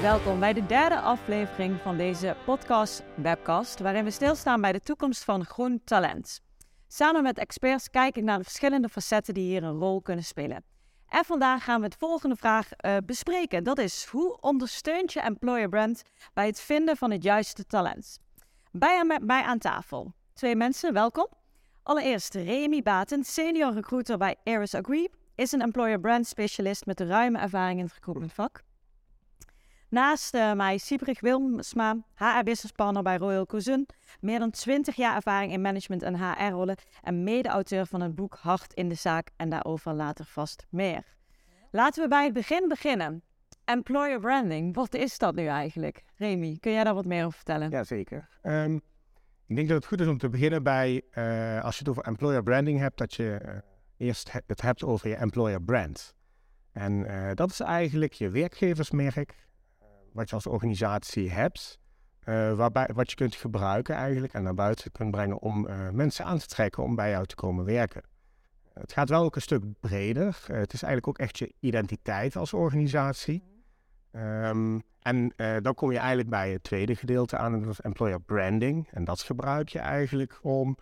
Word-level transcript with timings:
Welkom 0.00 0.40
bij 0.40 0.52
de 0.52 0.66
derde 0.66 1.00
aflevering 1.00 1.80
van 1.80 1.96
deze 1.96 2.36
podcast 2.44 3.02
webcast, 3.16 3.80
waarin 3.80 4.04
we 4.04 4.10
stilstaan 4.10 4.60
bij 4.60 4.72
de 4.72 4.80
toekomst 4.80 5.24
van 5.24 5.44
groen 5.44 5.80
talent. 5.84 6.40
Samen 6.88 7.22
met 7.22 7.38
experts 7.38 7.90
kijken 7.90 8.24
naar 8.24 8.38
de 8.38 8.44
verschillende 8.44 8.88
facetten 8.88 9.34
die 9.34 9.48
hier 9.48 9.62
een 9.62 9.78
rol 9.78 10.02
kunnen 10.02 10.24
spelen. 10.24 10.64
En 11.08 11.24
vandaag 11.24 11.64
gaan 11.64 11.80
we 11.80 11.86
het 11.86 11.96
volgende 11.96 12.36
vraag 12.36 12.68
uh, 12.80 12.96
bespreken. 13.06 13.64
Dat 13.64 13.78
is 13.78 14.04
hoe 14.04 14.40
ondersteunt 14.40 15.12
je 15.12 15.20
employer 15.20 15.68
brand 15.68 16.02
bij 16.34 16.46
het 16.46 16.60
vinden 16.60 16.96
van 16.96 17.10
het 17.10 17.22
juiste 17.22 17.66
talent? 17.66 18.18
Bij 18.72 19.04
met 19.04 19.24
mij 19.24 19.42
aan 19.42 19.58
tafel. 19.58 20.12
Twee 20.32 20.56
mensen, 20.56 20.92
welkom. 20.92 21.28
Allereerst 21.82 22.34
Remy 22.34 22.82
Baten, 22.82 23.24
senior 23.24 23.72
recruiter 23.72 24.18
bij 24.18 24.36
Eris 24.44 24.74
Agree, 24.74 25.10
is 25.34 25.52
een 25.52 25.62
employer 25.62 26.00
brand 26.00 26.26
specialist 26.26 26.86
met 26.86 27.00
ruime 27.00 27.38
ervaring 27.38 27.78
in 27.78 27.84
het 27.84 27.94
recruitmentvak. 27.94 28.62
Naast 29.90 30.34
uh, 30.34 30.52
mij 30.52 30.78
Siebrich 30.78 31.20
Wilmsma, 31.20 31.96
HR 32.14 32.42
Business 32.44 32.72
Partner 32.72 33.02
bij 33.02 33.16
Royal 33.16 33.46
Cousin. 33.46 33.86
Meer 34.20 34.38
dan 34.38 34.50
20 34.50 34.96
jaar 34.96 35.14
ervaring 35.14 35.52
in 35.52 35.60
management 35.60 36.02
en 36.02 36.16
HR-rollen. 36.16 36.76
En 37.02 37.24
mede-auteur 37.24 37.86
van 37.86 38.00
het 38.00 38.14
boek 38.14 38.36
Hart 38.40 38.74
in 38.74 38.88
de 38.88 38.94
Zaak 38.94 39.30
en 39.36 39.48
daarover 39.50 39.94
later 39.94 40.24
vast 40.24 40.66
meer. 40.68 41.04
Laten 41.70 42.02
we 42.02 42.08
bij 42.08 42.24
het 42.24 42.32
begin 42.32 42.68
beginnen. 42.68 43.22
Employer 43.64 44.20
branding, 44.20 44.74
wat 44.74 44.94
is 44.94 45.18
dat 45.18 45.34
nu 45.34 45.46
eigenlijk? 45.46 46.02
Remy, 46.16 46.56
kun 46.60 46.72
jij 46.72 46.84
daar 46.84 46.94
wat 46.94 47.04
meer 47.04 47.24
over 47.24 47.36
vertellen? 47.36 47.70
Jazeker. 47.70 48.28
Um, 48.42 48.80
ik 49.46 49.56
denk 49.56 49.68
dat 49.68 49.76
het 49.76 49.86
goed 49.86 50.00
is 50.00 50.06
om 50.06 50.18
te 50.18 50.28
beginnen 50.28 50.62
bij, 50.62 51.02
uh, 51.14 51.64
als 51.64 51.74
je 51.74 51.80
het 51.80 51.88
over 51.88 52.04
employer 52.04 52.42
branding 52.42 52.78
hebt, 52.78 52.98
dat 52.98 53.14
je 53.14 53.40
uh, 53.44 53.50
eerst 53.96 54.32
het 54.46 54.60
hebt 54.60 54.84
over 54.84 55.08
je 55.08 55.16
employer 55.16 55.62
brand. 55.62 56.14
En 56.72 57.06
dat 57.34 57.50
is 57.50 57.60
eigenlijk 57.60 58.12
je 58.12 58.28
werkgeversmerk, 58.28 59.34
wat 60.12 60.28
je 60.28 60.34
als 60.34 60.46
organisatie 60.46 61.30
hebt, 61.30 61.78
uh, 62.24 62.54
waarbij, 62.54 62.88
wat 62.94 63.10
je 63.10 63.16
kunt 63.16 63.34
gebruiken 63.34 63.94
eigenlijk 63.94 64.32
en 64.32 64.42
naar 64.42 64.54
buiten 64.54 64.92
kunt 64.92 65.10
brengen 65.10 65.38
om 65.38 65.66
uh, 65.66 65.88
mensen 65.90 66.24
aan 66.24 66.38
te 66.38 66.46
trekken 66.46 66.82
om 66.82 66.94
bij 66.94 67.10
jou 67.10 67.26
te 67.26 67.34
komen 67.34 67.64
werken. 67.64 68.02
Het 68.72 68.92
gaat 68.92 69.08
wel 69.08 69.24
ook 69.24 69.36
een 69.36 69.42
stuk 69.42 69.62
breder. 69.80 70.26
Uh, 70.26 70.56
het 70.56 70.72
is 70.72 70.82
eigenlijk 70.82 71.08
ook 71.08 71.18
echt 71.18 71.38
je 71.38 71.52
identiteit 71.60 72.36
als 72.36 72.52
organisatie. 72.52 73.42
Um, 74.12 74.82
en 75.00 75.32
dan 75.62 75.74
kom 75.74 75.92
je 75.92 75.98
eigenlijk 75.98 76.28
bij 76.28 76.52
het 76.52 76.62
tweede 76.62 76.96
gedeelte 76.96 77.36
aan, 77.36 77.54
en 77.54 77.60
dat 77.60 77.70
is 77.70 77.80
employer 77.80 78.20
branding. 78.20 78.88
En 78.90 79.04
dat 79.04 79.20
gebruik 79.20 79.68
je 79.68 79.78
eigenlijk 79.78 80.38
om 80.42 80.76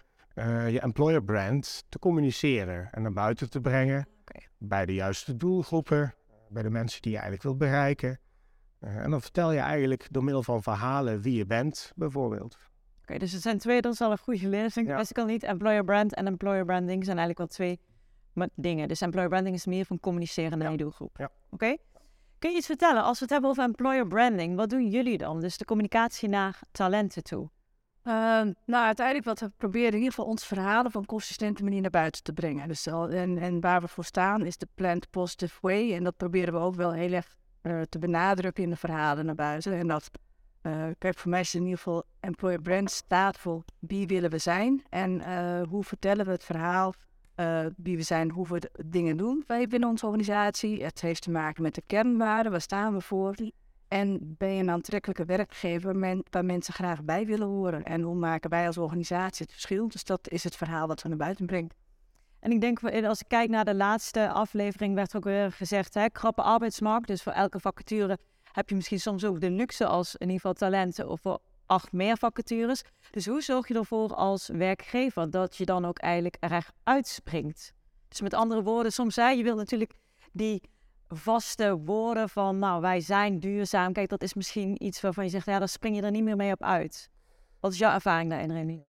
je 0.69 0.81
employer 0.81 1.25
brand 1.25 1.85
te 1.89 1.99
communiceren 1.99 2.91
en 2.91 3.03
naar 3.03 3.13
buiten 3.13 3.51
te 3.51 3.61
brengen 3.61 4.09
okay. 4.21 4.49
bij 4.59 4.87
de 4.87 4.95
juiste 4.95 5.37
doelgroepen, 5.37 6.15
bij 6.49 6.63
de 6.63 6.71
mensen 6.71 7.03
die 7.03 7.11
je 7.11 7.19
eigenlijk 7.19 7.47
wilt 7.47 7.59
bereiken. 7.59 8.19
Uh, 8.81 8.97
en 8.97 9.11
dan 9.11 9.21
vertel 9.21 9.53
je 9.53 9.59
eigenlijk 9.59 10.09
door 10.11 10.25
middel 10.25 10.43
van 10.43 10.63
verhalen 10.63 11.21
wie 11.21 11.37
je 11.37 11.47
bent, 11.47 11.93
bijvoorbeeld. 11.95 12.55
Oké, 12.55 13.03
okay, 13.03 13.19
dus 13.19 13.33
het 13.33 13.43
zijn 13.43 13.59
twee, 13.59 13.81
dat 13.81 13.93
is 13.93 14.01
al 14.01 14.11
een 14.11 14.19
goed 14.19 14.39
geleerd. 14.39 14.75
Ja. 14.75 14.97
Wist 14.97 15.11
ik 15.11 15.19
al 15.19 15.25
niet. 15.25 15.43
Employer 15.43 15.85
brand 15.85 16.15
en 16.15 16.27
employer 16.27 16.65
branding 16.65 17.05
zijn 17.05 17.19
eigenlijk 17.19 17.39
wel 17.39 17.47
twee 17.47 17.81
dingen. 18.55 18.89
Dus 18.89 19.01
employer 19.01 19.29
branding 19.29 19.55
is 19.55 19.67
meer 19.67 19.85
van 19.85 20.01
communiceren 20.01 20.59
naar 20.59 20.67
ja. 20.67 20.73
je 20.73 20.77
doelgroep. 20.77 21.17
Ja. 21.19 21.25
Oké? 21.25 21.35
Okay? 21.51 21.79
Kun 22.39 22.51
je 22.51 22.57
iets 22.57 22.67
vertellen, 22.67 23.03
als 23.03 23.19
we 23.19 23.25
het 23.25 23.33
hebben 23.33 23.51
over 23.51 23.63
employer 23.63 24.07
branding, 24.07 24.57
wat 24.57 24.71
doen 24.71 24.89
jullie 24.89 25.19
dan? 25.19 25.41
Dus 25.41 25.57
de 25.57 25.65
communicatie 25.65 26.29
naar 26.29 26.61
talenten 26.71 27.23
toe. 27.23 27.51
Uh, 28.05 28.15
nou, 28.67 28.85
uiteindelijk 28.85 29.27
wat 29.27 29.41
we 29.41 29.51
proberen 29.57 29.89
in 29.89 29.95
ieder 29.95 30.11
geval 30.11 30.25
ons 30.25 30.47
verhaal 30.47 30.85
op 30.85 30.95
een 30.95 31.07
consistente 31.07 31.65
manier 31.65 31.81
naar 31.81 31.91
buiten 31.91 32.23
te 32.23 32.33
brengen. 32.33 32.69
Dus, 32.69 32.87
en, 32.87 33.39
en 33.39 33.61
waar 33.61 33.81
we 33.81 33.89
voor 33.89 34.05
staan 34.05 34.47
is 34.47 34.57
de 34.57 34.69
Plant 34.75 35.11
Positive 35.11 35.59
Way. 35.61 35.95
En 35.95 36.05
dat 36.05 36.17
proberen 36.17 36.53
we 36.53 36.61
ook 36.61 36.75
wel 36.75 36.93
heel 36.93 37.13
erg 37.13 37.37
uh, 37.63 37.81
te 37.89 37.99
benadrukken 37.99 38.65
in 38.65 38.71
de 38.71 38.77
verhalen 38.77 39.27
naar 39.27 39.35
buiten. 39.35 39.73
En 39.73 39.87
dat, 39.87 40.11
uh, 40.63 40.85
kijk, 40.99 41.19
voor 41.19 41.31
mij 41.31 41.41
is 41.41 41.55
in 41.55 41.63
ieder 41.63 41.77
geval 41.77 42.03
employer 42.21 42.63
brand 42.63 42.91
staat 42.91 43.39
voor 43.39 43.65
wie 43.79 44.07
willen 44.07 44.31
we 44.31 44.39
zijn 44.39 44.83
en 44.89 45.21
uh, 45.21 45.63
hoe 45.69 45.85
vertellen 45.85 46.25
we 46.25 46.31
het 46.31 46.45
verhaal 46.45 46.95
wie 47.77 47.97
we 47.97 48.03
zijn, 48.03 48.31
hoe 48.31 48.49
we 48.49 48.71
dingen 48.87 49.17
doen 49.17 49.45
wij 49.47 49.67
binnen 49.67 49.89
onze 49.89 50.07
organisatie. 50.07 50.85
Het 50.85 51.01
heeft 51.01 51.23
te 51.23 51.31
maken 51.31 51.63
met 51.63 51.75
de 51.75 51.83
kernwaarden, 51.87 52.53
waar 52.53 52.61
staan 52.61 52.95
we 52.95 53.01
voor? 53.01 53.35
En 53.89 54.35
ben 54.39 54.55
je 54.55 54.63
een 54.63 54.71
aantrekkelijke 54.71 55.25
werkgever 55.25 56.21
waar 56.31 56.45
mensen 56.45 56.75
graag 56.75 57.03
bij 57.03 57.27
willen 57.27 57.47
horen? 57.47 57.85
En 57.85 58.03
hoe 58.03 58.15
maken 58.15 58.51
wij 58.51 58.67
als 58.67 58.79
organisatie 58.79 59.45
het 59.45 59.53
verschil? 59.53 59.89
Dus 59.89 60.05
dat 60.05 60.29
is 60.31 60.45
het 60.45 60.57
verhaal 60.57 60.87
wat 60.87 61.03
we 61.03 61.09
naar 61.09 61.19
buiten 61.19 61.47
brengen. 61.47 61.71
En 62.41 62.51
ik 62.51 62.61
denk, 62.61 62.85
als 63.05 63.21
ik 63.21 63.29
kijk 63.29 63.51
naar 63.51 63.65
de 63.65 63.75
laatste 63.75 64.29
aflevering, 64.29 64.95
werd 64.95 65.17
ook 65.17 65.25
weer 65.25 65.53
gezegd, 65.53 65.95
hè, 65.95 66.11
krappe 66.11 66.43
arbeidsmarkt. 66.43 67.07
Dus 67.07 67.23
voor 67.23 67.33
elke 67.33 67.61
vacature 67.61 68.19
heb 68.53 68.69
je 68.69 68.75
misschien 68.75 69.01
soms 69.01 69.25
ook 69.25 69.41
de 69.41 69.51
luxe 69.51 69.87
als 69.87 70.15
in 70.15 70.27
ieder 70.27 70.35
geval 70.35 70.53
talenten 70.53 71.09
of 71.09 71.21
voor 71.21 71.39
acht 71.67 71.93
meer 71.93 72.17
vacatures. 72.17 72.83
Dus 73.11 73.27
hoe 73.27 73.43
zorg 73.43 73.69
je 73.69 73.75
ervoor 73.75 74.15
als 74.15 74.49
werkgever 74.49 75.31
dat 75.31 75.57
je 75.57 75.65
dan 75.65 75.85
ook 75.85 75.99
eigenlijk 75.99 76.37
er 76.41 76.67
uitspringt? 76.83 77.73
Dus 78.09 78.21
met 78.21 78.35
andere 78.35 78.63
woorden, 78.63 78.93
soms 78.93 79.15
zei 79.15 79.37
je 79.37 79.43
wil 79.43 79.57
natuurlijk 79.57 79.93
die 80.33 80.63
vaste 81.09 81.79
woorden 81.79 82.29
van, 82.29 82.59
nou, 82.59 82.81
wij 82.81 83.01
zijn 83.01 83.41
duurzaam. 83.41 83.93
Kijk, 83.93 84.09
dat 84.09 84.23
is 84.23 84.35
misschien 84.35 84.85
iets 84.85 85.01
waarvan 85.01 85.25
je 85.25 85.31
zegt, 85.31 85.47
ja, 85.47 85.59
daar 85.59 85.69
spring 85.69 85.97
je 85.97 86.03
er 86.03 86.11
niet 86.11 86.25
meer 86.25 86.37
mee 86.37 86.53
op 86.53 86.63
uit. 86.63 87.11
Wat 87.61 87.73
is 87.73 87.79
jouw 87.79 87.93
ervaring 87.93 88.31
daarin, 88.31 88.53
Remy? 88.53 88.88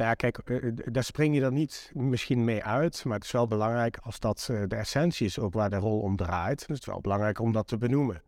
Ja, 0.00 0.14
kijk, 0.14 0.38
eh, 0.38 0.68
eh, 0.68 0.72
daar 0.84 1.04
spring 1.04 1.34
je 1.34 1.40
dan 1.40 1.54
niet 1.54 1.90
misschien 1.94 2.44
mee 2.44 2.64
uit, 2.64 3.04
maar 3.04 3.14
het 3.14 3.24
is 3.24 3.30
wel 3.30 3.46
belangrijk 3.46 3.98
als 4.02 4.20
dat 4.20 4.48
eh, 4.50 4.62
de 4.66 4.76
essentie 4.76 5.26
is 5.26 5.38
ook 5.38 5.52
waar 5.52 5.70
de 5.70 5.76
rol 5.76 6.00
om 6.00 6.16
draait. 6.16 6.58
Dus 6.58 6.66
het 6.66 6.78
is 6.78 6.86
wel 6.86 7.00
belangrijk 7.00 7.40
om 7.40 7.52
dat 7.52 7.66
te 7.66 7.78
benoemen. 7.78 8.22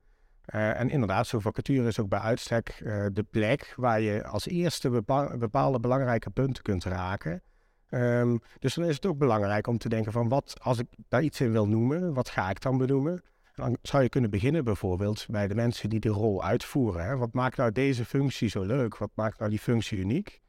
En 0.45 0.91
inderdaad, 0.91 1.27
zo'n 1.27 1.41
vacature 1.41 1.89
is 1.89 2.01
ook 2.01 2.09
bij 2.09 2.19
uitstek 2.19 2.77
de 3.13 3.25
plek 3.31 3.73
waar 3.77 4.01
je 4.01 4.25
als 4.25 4.47
eerste 4.47 4.91
bepa 4.91 5.37
bepaalde 5.37 5.81
belangrijke 5.81 6.31
punten 6.31 6.63
kunt 6.63 6.85
raken. 6.85 7.43
Um, 7.91 8.41
dus 8.59 8.75
dan 8.75 8.85
is 8.85 8.95
het 8.95 9.07
ook 9.07 9.19
belangrijk 9.19 9.67
om 9.67 9.79
te 9.79 9.89
denken 9.89 10.13
van 10.13 10.29
wat, 10.29 10.55
als 10.61 10.79
ik 10.79 10.87
daar 11.09 11.23
iets 11.23 11.41
in 11.41 11.53
wil 11.53 11.69
noemen, 11.69 12.15
wat 12.15 12.29
ga 12.29 12.51
ik 12.51 12.61
dan 12.61 12.79
benoemen? 12.79 13.23
Dan 13.55 13.77
zou 13.83 14.03
je 14.03 14.09
kunnen 14.09 14.31
beginnen 14.31 14.65
bijvoorbeeld 14.65 15.27
bij 15.31 15.49
de 15.49 15.55
mensen 15.55 15.89
die 15.89 16.01
de 16.01 16.09
rol 16.09 16.45
uitvoeren. 16.45 17.05
Hè? 17.05 17.17
Wat 17.17 17.33
maakt 17.33 17.57
nou 17.57 17.73
deze 17.73 18.05
functie 18.05 18.49
zo 18.49 18.63
leuk? 18.63 18.97
Wat 18.97 19.11
maakt 19.15 19.39
nou 19.39 19.51
die 19.51 19.59
functie 19.59 19.99
uniek? 19.99 20.42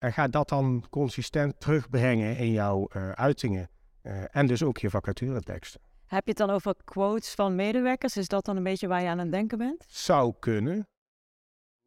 En 0.00 0.12
ga 0.12 0.28
dat 0.28 0.48
dan 0.48 0.84
consistent 0.90 1.60
terugbrengen 1.60 2.36
in 2.36 2.52
jouw 2.52 2.88
uh, 2.96 3.10
uitingen. 3.10 3.70
Uh, 4.02 4.36
en 4.36 4.46
dus 4.46 4.62
ook 4.62 4.78
je 4.78 4.90
vacatureteksten. 4.90 5.80
Heb 6.06 6.24
je 6.24 6.30
het 6.30 6.38
dan 6.38 6.50
over 6.50 6.74
quotes 6.84 7.34
van 7.34 7.54
medewerkers? 7.54 8.16
Is 8.16 8.28
dat 8.28 8.44
dan 8.44 8.56
een 8.56 8.62
beetje 8.62 8.88
waar 8.88 9.02
je 9.02 9.08
aan 9.08 9.18
het 9.18 9.32
denken 9.32 9.58
bent? 9.58 9.84
Zou 9.88 10.34
kunnen. 10.38 10.86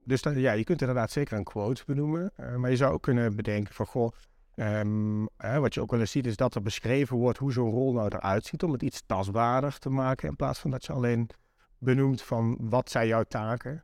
Dus 0.03 0.22
dan, 0.22 0.40
ja, 0.40 0.51
je 0.51 0.63
kunt 0.63 0.81
inderdaad 0.81 1.12
zeker 1.12 1.38
een 1.38 1.44
quote 1.44 1.84
benoemen. 1.85 2.31
Uh, 2.40 2.56
maar 2.56 2.69
je 2.69 2.75
zou 2.75 2.94
ook 2.94 3.01
kunnen 3.01 3.35
bedenken 3.35 3.74
van, 3.74 3.85
goh, 3.85 4.12
um, 4.56 5.28
wat 5.38 5.74
je 5.74 5.81
ook 5.81 5.91
wel 5.91 6.00
eens 6.00 6.12
ziet 6.12 6.25
is 6.25 6.35
dat 6.35 6.56
er 6.56 6.62
beschreven 6.62 7.18
wordt 7.18 7.38
hoe 7.38 7.51
zo'n 7.51 7.72
rol 7.72 7.94
nou 7.94 8.07
eruit 8.16 8.45
ziet. 8.45 8.63
Om 8.63 8.72
het 8.72 8.81
iets 8.81 9.01
tastbaarder 9.06 9.80
te 9.80 9.90
maken 9.90 10.30
in 10.30 10.35
plaats 10.35 10.59
van 10.59 10.72
dat 10.72 10.85
je 10.85 10.94
alleen 10.94 11.30
benoemt 11.78 12.22
van 12.22 12.57
wat 12.59 12.90
zijn 12.90 13.07
jouw 13.07 13.24
taken. 13.24 13.84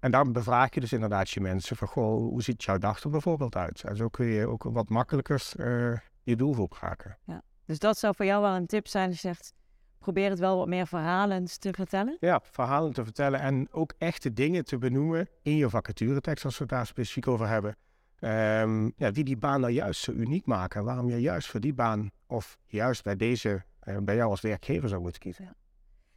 En 0.00 0.10
dan 0.10 0.32
bevraag 0.32 0.74
je 0.74 0.80
dus 0.80 0.92
inderdaad 0.92 1.30
je 1.30 1.40
mensen 1.40 1.76
van, 1.76 1.88
goh, 1.88 2.16
hoe 2.16 2.42
ziet 2.42 2.64
jouw 2.64 2.78
dag 2.78 3.02
er 3.02 3.10
bijvoorbeeld 3.10 3.56
uit? 3.56 3.82
En 3.82 3.96
zo 3.96 4.08
kun 4.08 4.26
je 4.26 4.46
ook 4.46 4.62
wat 4.62 4.88
makkelijker 4.88 5.52
uh, 5.56 5.98
je 6.22 6.36
doelgroep 6.36 6.76
raken. 6.80 7.18
Ja. 7.24 7.42
Dus 7.64 7.78
dat 7.78 7.98
zou 7.98 8.14
voor 8.14 8.24
jou 8.24 8.42
wel 8.42 8.54
een 8.54 8.66
tip 8.66 8.86
zijn 8.86 9.06
als 9.06 9.20
je 9.20 9.28
zegt, 9.28 9.52
probeer 9.98 10.30
het 10.30 10.38
wel 10.38 10.56
wat 10.56 10.68
meer 10.68 10.86
verhalend 10.86 11.60
te 11.60 11.72
vertellen? 11.72 12.16
Ja, 12.20 12.40
verhalen 12.42 12.92
te 12.92 13.04
vertellen 13.04 13.40
en 13.40 13.72
ook 13.72 13.92
echte 13.98 14.32
dingen 14.32 14.64
te 14.64 14.78
benoemen 14.78 15.28
in 15.42 15.56
je 15.56 15.70
vacaturetekst, 15.70 16.44
als 16.44 16.58
we 16.58 16.64
het 16.64 16.72
daar 16.72 16.86
specifiek 16.86 17.28
over 17.28 17.48
hebben. 17.48 17.76
Um, 18.20 18.92
ja, 18.96 19.10
die 19.10 19.24
die 19.24 19.36
baan 19.36 19.60
nou 19.60 19.72
juist 19.72 20.00
zo 20.00 20.12
uniek 20.12 20.46
maken. 20.46 20.84
Waarom 20.84 21.08
je 21.08 21.20
juist 21.20 21.48
voor 21.48 21.60
die 21.60 21.74
baan 21.74 22.10
of 22.26 22.58
juist 22.66 23.02
bij 23.04 23.16
deze, 23.16 23.64
uh, 23.84 23.96
bij 24.02 24.16
jou 24.16 24.30
als 24.30 24.40
werkgever 24.40 24.88
zou 24.88 25.00
moeten 25.00 25.20
kiezen. 25.20 25.44
Ja. 25.44 25.54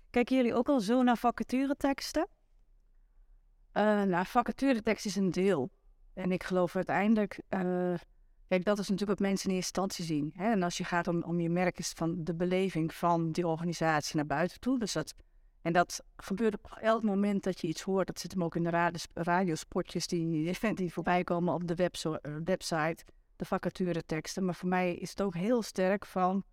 Kijken 0.09 0.35
jullie 0.35 0.53
ook 0.53 0.67
al 0.67 0.79
zo 0.79 1.03
naar 1.03 1.17
vacatureteksten? 1.17 2.27
Uh, 3.79 4.03
nou, 4.03 4.25
vacaturetekst 4.25 5.05
is 5.05 5.15
een 5.15 5.31
deel. 5.31 5.69
En 6.13 6.31
ik 6.31 6.43
geloof 6.43 6.75
uiteindelijk, 6.75 7.39
uh, 7.49 7.93
kijk, 8.47 8.65
dat 8.65 8.79
is 8.79 8.89
natuurlijk 8.89 9.19
wat 9.19 9.29
mensen 9.29 9.49
in 9.49 9.55
eerste 9.55 9.81
instantie 9.81 10.05
zien. 10.05 10.33
Hè? 10.35 10.51
En 10.51 10.63
als 10.63 10.77
je 10.77 10.83
gaat 10.83 11.07
om, 11.07 11.23
om 11.23 11.39
je 11.39 11.49
merk, 11.49 11.79
is 11.79 11.89
van 11.89 12.23
de 12.23 12.35
beleving 12.35 12.93
van 12.93 13.31
die 13.31 13.47
organisatie 13.47 14.15
naar 14.15 14.25
buiten 14.25 14.59
toe. 14.59 14.79
Dus 14.79 14.93
dat, 14.93 15.13
en 15.61 15.73
dat 15.73 16.03
gebeurt 16.15 16.53
op 16.53 16.77
elk 16.81 17.03
moment 17.03 17.43
dat 17.43 17.61
je 17.61 17.67
iets 17.67 17.81
hoort. 17.81 18.07
Dat 18.07 18.19
zit 18.19 18.31
hem 18.31 18.43
ook 18.43 18.55
in 18.55 18.63
de 18.63 18.91
radiospotjes 19.13 20.07
die, 20.07 20.57
die 20.73 20.93
voorbij 20.93 21.23
komen 21.23 21.53
op 21.53 21.67
de 21.67 21.89
uh, 22.01 22.35
website, 22.43 23.03
de 23.35 23.45
vacatureteksten. 23.45 24.45
Maar 24.45 24.55
voor 24.55 24.69
mij 24.69 24.95
is 24.95 25.09
het 25.09 25.21
ook 25.21 25.35
heel 25.35 25.61
sterk 25.61 26.05
van, 26.05 26.43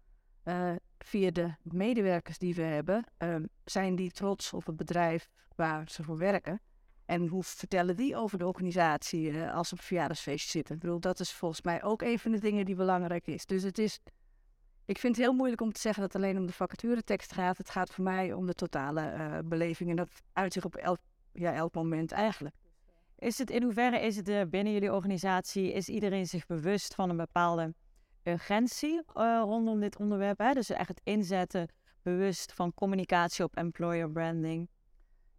via 0.99 1.31
de 1.31 1.55
medewerkers 1.63 2.39
die 2.39 2.55
we 2.55 2.63
hebben, 2.63 3.05
zijn 3.65 3.97
die 3.97 4.11
trots 4.11 4.53
op 4.53 4.67
het 4.67 4.77
bedrijf 4.77 5.29
waar 5.57 5.91
ze 5.91 6.03
voor 6.03 6.19
werken. 6.19 6.61
En 7.07 7.27
hoe 7.27 7.43
vertellen 7.43 7.97
die 7.97 8.17
over 8.17 8.39
de 8.39 8.47
organisatie 8.47 9.31
uh, 9.31 9.55
als 9.55 9.69
ze 9.69 9.75
op 9.75 9.81
verjaardagsfeestje 9.81 10.51
zitten? 10.51 10.75
Ik 10.75 10.81
bedoel, 10.81 11.01
dat 11.01 11.21
is 11.21 11.33
volgens 11.33 11.63
mij 11.63 11.83
ook 11.83 12.03
een 12.03 12.19
van 12.19 12.31
de 12.31 12.39
dingen 12.39 12.65
die 12.65 12.75
belangrijk 12.75 13.27
is. 13.27 13.47
Dus 13.47 13.63
het 13.63 13.79
is, 13.79 14.01
ik 14.85 14.99
vind 14.99 15.17
het 15.17 15.25
heel 15.25 15.35
moeilijk 15.35 15.61
om 15.61 15.73
te 15.73 15.81
zeggen 15.81 16.03
dat 16.03 16.13
het 16.13 16.23
alleen 16.23 16.39
om 16.39 16.47
de 16.47 16.53
vacaturetekst 16.53 17.33
gaat. 17.33 17.59
Het 17.59 17.71
gaat 17.71 17.91
voor 17.91 18.05
mij 18.05 18.33
om 18.33 18.47
de 18.47 18.55
totale 18.55 19.13
uh, 19.13 19.39
beleving 19.45 19.91
en 19.91 19.97
dat 19.97 20.09
uit 20.33 20.53
zich 20.53 20.65
op 20.65 20.77
elk, 20.77 20.99
ja, 21.33 21.53
elk 21.53 21.75
moment 21.75 22.13
eigenlijk. 22.13 22.55
Is 23.19 23.39
het 23.39 23.51
in 23.51 23.63
hoeverre 23.63 24.01
is 24.01 24.17
het 24.17 24.29
uh, 24.29 24.43
binnen 24.51 24.73
jullie 24.73 24.93
organisatie, 24.93 25.73
is 25.73 25.89
iedereen 25.89 26.27
zich 26.27 26.47
bewust 26.47 26.95
van 26.95 27.11
een 27.11 27.17
bepaalde 27.17 27.75
urgentie 28.23 29.03
rondom 29.15 29.81
dit 29.81 29.97
onderwerp? 29.97 30.39
Hè? 30.39 30.53
Dus 30.53 30.71
echt 30.71 30.89
het 30.89 31.01
inzetten 31.05 31.69
bewust 32.03 32.53
van 32.53 32.75
communicatie 32.75 33.45
op 33.45 33.57
employer 33.57 34.11
branding. 34.11 34.69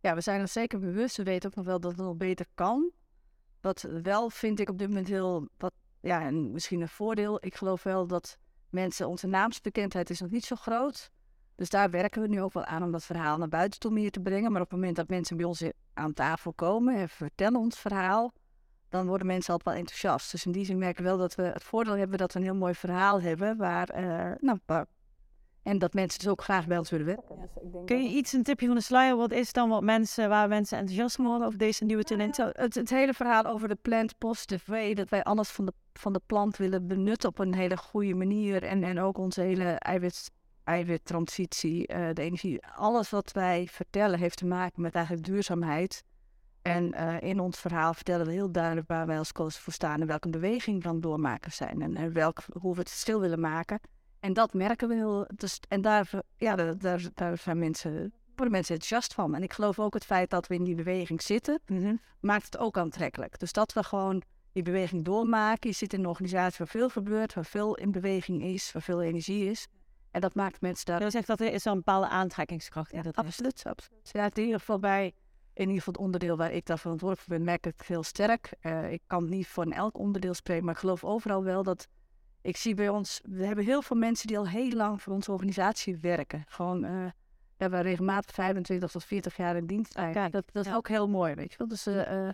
Ja, 0.08 0.16
we 0.16 0.22
zijn 0.22 0.42
er 0.42 0.48
zeker 0.48 0.80
bewust. 0.80 1.18
We 1.18 1.24
weten 1.24 1.50
ook 1.50 1.56
nog 1.56 1.66
wel 1.66 1.80
dat 1.80 1.92
het 1.92 2.00
nog 2.00 2.16
beter 2.16 2.46
kan. 2.54 2.92
Wat 3.62 3.88
wel 4.04 4.30
vind 4.30 4.60
ik 4.60 4.70
op 4.70 4.78
dit 4.78 4.88
moment 4.88 5.08
heel, 5.08 5.48
wat, 5.58 5.74
ja, 6.02 6.22
en 6.22 6.52
misschien 6.52 6.82
een 6.82 6.90
voordeel. 6.90 7.38
Ik 7.46 7.56
geloof 7.56 7.84
wel 7.84 8.08
dat 8.08 8.38
mensen, 8.70 9.08
onze 9.08 9.28
naamsbekendheid 9.28 10.10
is 10.10 10.20
nog 10.20 10.30
niet 10.30 10.46
zo 10.46 10.56
groot. 10.56 11.12
Dus 11.56 11.70
daar 11.70 11.90
werken 11.90 12.22
we 12.22 12.28
nu 12.28 12.42
ook 12.42 12.54
wel 12.54 12.66
aan 12.66 12.84
om 12.84 12.92
dat 12.92 13.04
verhaal 13.04 13.38
naar 13.38 13.48
buiten 13.48 13.80
toe 13.80 13.92
meer 13.92 14.12
te 14.12 14.20
brengen. 14.20 14.52
Maar 14.52 14.62
op 14.62 14.70
het 14.70 14.80
moment 14.80 14.96
dat 14.96 15.08
mensen 15.08 15.38
bij 15.38 15.46
ons 15.46 15.64
aan 15.94 16.14
tafel 16.14 16.54
komen 16.54 16.96
en 16.96 17.10
vertellen 17.10 17.60
ons 17.60 17.80
verhaal, 17.80 18.34
dan 18.90 19.08
worden 19.08 19.28
mensen 19.28 19.54
altijd 19.54 19.76
wel 19.76 19.84
enthousiast. 19.84 20.32
Dus 20.32 20.46
in 20.46 20.52
die 20.52 20.66
zin 20.66 20.78
merken 20.78 21.04
we 21.04 21.10
wel 21.10 21.18
dat 21.18 21.36
we 21.36 21.44
het 21.44 21.64
voordeel 21.64 21.96
hebben 21.98 22.18
dat 22.18 22.34
we 22.34 22.40
een 22.40 22.46
heel 22.46 22.56
mooi 22.56 22.74
verhaal 22.74 23.22
hebben 23.22 23.58
waar, 23.58 24.00
uh, 24.00 24.36
nou, 24.40 24.60
waar 24.66 24.86
en 25.68 25.78
dat 25.78 25.94
mensen 25.94 26.20
dus 26.20 26.28
ook 26.28 26.42
graag 26.42 26.68
bij 26.68 26.78
ons 26.78 26.90
willen 26.90 27.06
werken. 27.06 27.36
Ja, 27.36 27.42
dus 27.42 27.64
ik 27.64 27.72
denk 27.72 27.88
Kun 27.88 28.04
je 28.04 28.10
iets, 28.10 28.34
een 28.34 28.44
tipje 28.44 28.66
van 28.66 28.76
de 28.76 28.82
sluier, 28.82 29.16
wat 29.16 29.32
is 29.32 29.54
dan 29.54 29.70
wat 29.70 29.84
mensen, 29.84 30.30
waar 30.30 30.48
mensen 30.48 30.78
enthousiast 30.78 31.18
worden 31.18 31.48
over 31.48 31.60
deze 31.60 31.86
nieuwe 31.86 32.04
talenten? 32.04 32.50
het, 32.54 32.76
het, 32.76 32.90
hele 32.90 33.14
verhaal 33.14 33.46
over 33.46 33.68
de 33.68 33.78
plant 33.82 34.18
positive 34.18 34.72
way, 34.72 34.94
dat 34.94 35.10
wij 35.10 35.24
alles 35.24 35.50
van 35.50 35.66
de, 35.66 35.74
van 35.94 36.14
de 36.14 36.22
plant 36.26 36.58
willen 36.58 36.88
benutten 36.88 37.30
op 37.30 37.40
een 37.40 37.54
hele 37.54 37.78
goede 37.78 38.14
manier. 38.14 38.64
En, 38.64 38.84
en 38.84 39.00
ook 39.00 39.18
onze 39.18 39.42
hele 39.42 39.64
eiwit, 39.64 40.32
eiwittransitie, 40.64 41.94
uh, 41.94 42.08
de 42.14 42.22
energie. 42.22 42.66
Alles 42.66 43.10
wat 43.10 43.32
wij 43.32 43.68
vertellen 43.72 44.20
heeft 44.20 44.38
te 44.38 44.46
maken 44.46 44.82
met 44.82 44.96
eigenlijk 44.96 45.26
duurzaamheid. 45.26 46.04
En 46.62 46.94
uh, 46.94 47.22
in 47.22 47.40
ons 47.40 47.60
verhaal 47.60 47.94
vertellen 47.94 48.26
we 48.26 48.32
heel 48.32 48.52
duidelijk 48.52 48.88
waar 48.88 49.08
wij 49.08 49.18
als 49.18 49.32
coach 49.32 49.54
voor 49.54 49.74
staan 49.74 50.02
en 50.02 50.08
welke 50.08 50.30
beweging 50.30 50.84
dan 50.84 51.02
doormakers 51.02 51.56
zijn 51.56 51.82
en, 51.82 51.96
en 51.96 52.14
welk, 52.14 52.44
hoe 52.60 52.74
we 52.74 52.80
het 52.80 52.90
stil 52.90 53.20
willen 53.20 53.40
maken. 53.40 53.80
En 54.20 54.34
dat 54.34 54.54
merken 54.54 54.88
we 54.88 54.96
heel. 54.96 55.28
Dus, 55.36 55.60
en 55.68 55.82
daar, 55.82 56.10
ja, 56.38 56.56
daar, 56.56 57.02
daar 57.14 57.38
zijn 57.38 57.60
mensen, 57.60 58.14
worden 58.36 58.52
mensen 58.52 58.74
enthousiast 58.74 59.14
van. 59.14 59.36
En 59.36 59.44
ik 59.44 59.54
geloof 59.54 59.80
ook 59.80 59.94
het 59.94 60.06
feit 60.06 60.30
dat 60.30 60.48
we 60.48 60.56
in 60.56 60.64
die 60.64 60.76
beweging 60.76 61.22
zitten, 61.22 61.60
mhm. 61.66 61.96
maakt 62.20 62.46
het 62.46 62.58
ook 62.58 62.78
aantrekkelijk. 62.78 63.40
Dus 63.40 63.52
dat 63.52 63.74
we 63.74 63.84
gewoon 63.84 64.22
die 64.52 64.64
beweging 64.64 65.06
doormaken. 65.06 65.70
Je 65.70 65.76
zit 65.76 65.94
in 65.94 66.00
een 66.00 66.08
organisatie 66.08 66.58
waar 66.58 66.68
veel 66.68 66.90
gebeurt, 66.90 67.34
waar 67.34 67.46
veel 67.46 67.76
in 67.76 67.92
beweging 67.92 68.44
is, 68.44 68.72
waar 68.72 68.82
veel 68.82 69.02
energie 69.02 69.50
is. 69.50 69.68
En 70.12 70.22
dat 70.22 70.36
maakt 70.36 70.62
mensen 70.62 70.86
daar. 70.86 71.04
Je 71.04 71.10
zegt 71.10 71.28
dat 71.28 71.40
er 71.40 71.54
is 71.54 71.66
een 71.66 71.76
bepaalde 71.76 72.08
aantrekkingskracht 72.08 72.92
in 72.92 73.04
ja, 73.04 73.12
absoluut, 73.14 73.64
absoluut. 73.66 74.10
Ja, 74.12 74.30
in 74.34 74.44
ieder 74.44 74.60
geval 74.60 74.80
bij, 74.80 75.14
in 75.54 75.68
ieder 75.68 75.76
geval 75.76 75.94
het 75.94 76.02
onderdeel 76.02 76.38
waar 76.38 76.52
ik 76.52 76.66
daar 76.66 76.80
verantwoordelijk 76.80 77.28
voor 77.28 77.38
ben, 77.38 77.46
merk 77.46 77.66
ik 77.66 77.74
het 77.78 77.88
heel 77.88 78.04
sterk. 78.04 78.54
Uh, 78.62 78.92
ik 78.92 79.02
kan 79.08 79.30
niet 79.30 79.48
voor 79.48 79.66
elk 79.66 79.98
onderdeel 79.98 80.34
spreken, 80.34 80.66
maar 80.66 80.74
ik 80.74 80.80
geloof 80.80 81.04
overal 81.04 81.44
wel 81.44 81.64
dat 81.64 81.88
ik 82.48 82.58
zie 82.58 82.74
bij 82.74 82.90
ons, 82.90 83.22
we 83.24 83.46
hebben 83.46 83.66
heel 83.66 83.82
veel 83.82 83.96
mensen 83.96 84.28
die 84.28 84.38
al 84.38 84.48
heel 84.48 84.72
lang 84.72 85.02
voor 85.02 85.14
onze 85.14 85.32
organisatie 85.32 85.98
werken. 85.98 86.44
Gewoon, 86.48 86.86
uh, 86.86 86.92
we 87.58 87.64
hebben 87.64 87.82
regelmatig 87.82 88.36
25 88.36 88.92
tot 88.92 89.04
40 89.04 89.38
jaar 89.38 89.56
in 89.56 89.66
dienst 89.66 89.96
eigenlijk. 89.96 90.34
dat, 90.34 90.44
dat 90.52 90.66
is 90.66 90.74
ook 90.74 90.88
heel 90.88 91.10
mooi, 91.10 91.34
weet 91.34 91.52
je 91.52 91.58
wel. 91.58 91.68
Dus, 91.68 91.88
uh, 91.88 92.30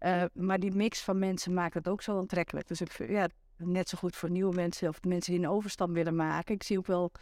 uh, 0.00 0.24
maar 0.32 0.58
die 0.58 0.74
mix 0.74 1.02
van 1.02 1.18
mensen 1.18 1.54
maakt 1.54 1.74
het 1.74 1.88
ook 1.88 2.02
zo 2.02 2.18
aantrekkelijk. 2.18 2.68
Dus 2.68 2.80
ik, 2.80 3.08
ja, 3.08 3.28
net 3.56 3.88
zo 3.88 3.98
goed 3.98 4.16
voor 4.16 4.30
nieuwe 4.30 4.54
mensen 4.54 4.88
of 4.88 5.02
mensen 5.02 5.32
die 5.32 5.42
een 5.42 5.48
overstap 5.48 5.90
willen 5.90 6.16
maken. 6.16 6.54
Ik 6.54 6.62
zie 6.62 6.78
ook 6.78 6.86
wel 6.86 7.12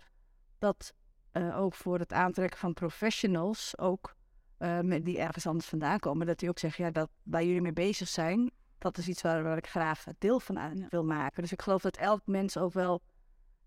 dat 0.58 0.94
ook 1.54 1.74
voor 1.74 1.98
het 1.98 2.12
aantrekken 2.12 2.58
van 2.58 2.72
professionals, 2.72 3.78
ook 3.78 4.14
die 5.02 5.18
ergens 5.18 5.46
anders 5.46 5.66
vandaan 5.66 5.98
komen, 5.98 6.26
dat 6.26 6.38
die 6.38 6.48
ook 6.48 6.58
zeggen, 6.58 6.84
ja, 6.84 6.90
dat 6.90 7.08
waar 7.22 7.44
jullie 7.44 7.60
mee 7.60 7.72
bezig 7.72 8.08
zijn, 8.08 8.50
dat 8.84 8.98
is 8.98 9.08
iets 9.08 9.22
waar, 9.22 9.42
waar 9.42 9.56
ik 9.56 9.66
graag 9.66 10.04
deel 10.18 10.40
van 10.40 10.58
aan 10.58 10.86
wil 10.88 11.04
maken. 11.04 11.42
Dus 11.42 11.52
ik 11.52 11.62
geloof 11.62 11.82
dat 11.82 11.96
elk 11.96 12.20
mens 12.24 12.56
ook 12.56 12.72
wel 12.72 13.02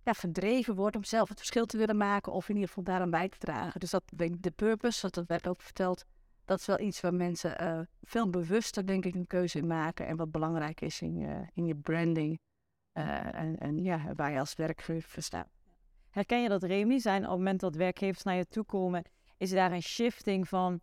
ja, 0.03 0.13
verdreven 0.13 0.75
wordt 0.75 0.95
om 0.95 1.03
zelf 1.03 1.29
het 1.29 1.37
verschil 1.37 1.65
te 1.65 1.77
willen 1.77 1.97
maken 1.97 2.31
of 2.31 2.49
in 2.49 2.53
ieder 2.53 2.67
geval 2.69 2.83
daaraan 2.83 3.09
bij 3.09 3.29
te 3.29 3.37
dragen. 3.37 3.79
Dus 3.79 3.89
dat 3.89 4.03
de 4.15 4.51
purpose, 4.55 5.09
dat 5.09 5.27
werd 5.27 5.47
ook 5.47 5.61
verteld, 5.61 6.05
dat 6.45 6.59
is 6.59 6.65
wel 6.65 6.79
iets 6.79 7.01
waar 7.01 7.13
mensen 7.13 7.63
uh, 7.63 7.79
veel 8.01 8.29
bewuster 8.29 8.85
denk 8.85 9.05
ik 9.05 9.15
een 9.15 9.27
keuze 9.27 9.57
in 9.57 9.67
maken 9.67 10.07
en 10.07 10.17
wat 10.17 10.31
belangrijk 10.31 10.81
is 10.81 11.01
in 11.01 11.15
je, 11.15 11.47
in 11.53 11.65
je 11.65 11.75
branding 11.75 12.39
uh, 12.93 13.35
en, 13.35 13.57
en 13.57 13.83
ja, 13.83 14.13
waar 14.15 14.31
je 14.31 14.39
als 14.39 14.55
werkgever 14.55 15.21
staat. 15.21 15.49
Herken 16.09 16.41
je 16.41 16.49
dat 16.49 16.63
Remy 16.63 16.99
zijn 16.99 17.23
op 17.23 17.29
het 17.29 17.37
moment 17.37 17.59
dat 17.59 17.75
werkgevers 17.75 18.23
naar 18.23 18.35
je 18.35 18.47
toe 18.47 18.63
komen, 18.63 19.03
is 19.37 19.49
daar 19.49 19.71
een 19.71 19.83
shifting 19.83 20.47
van 20.47 20.81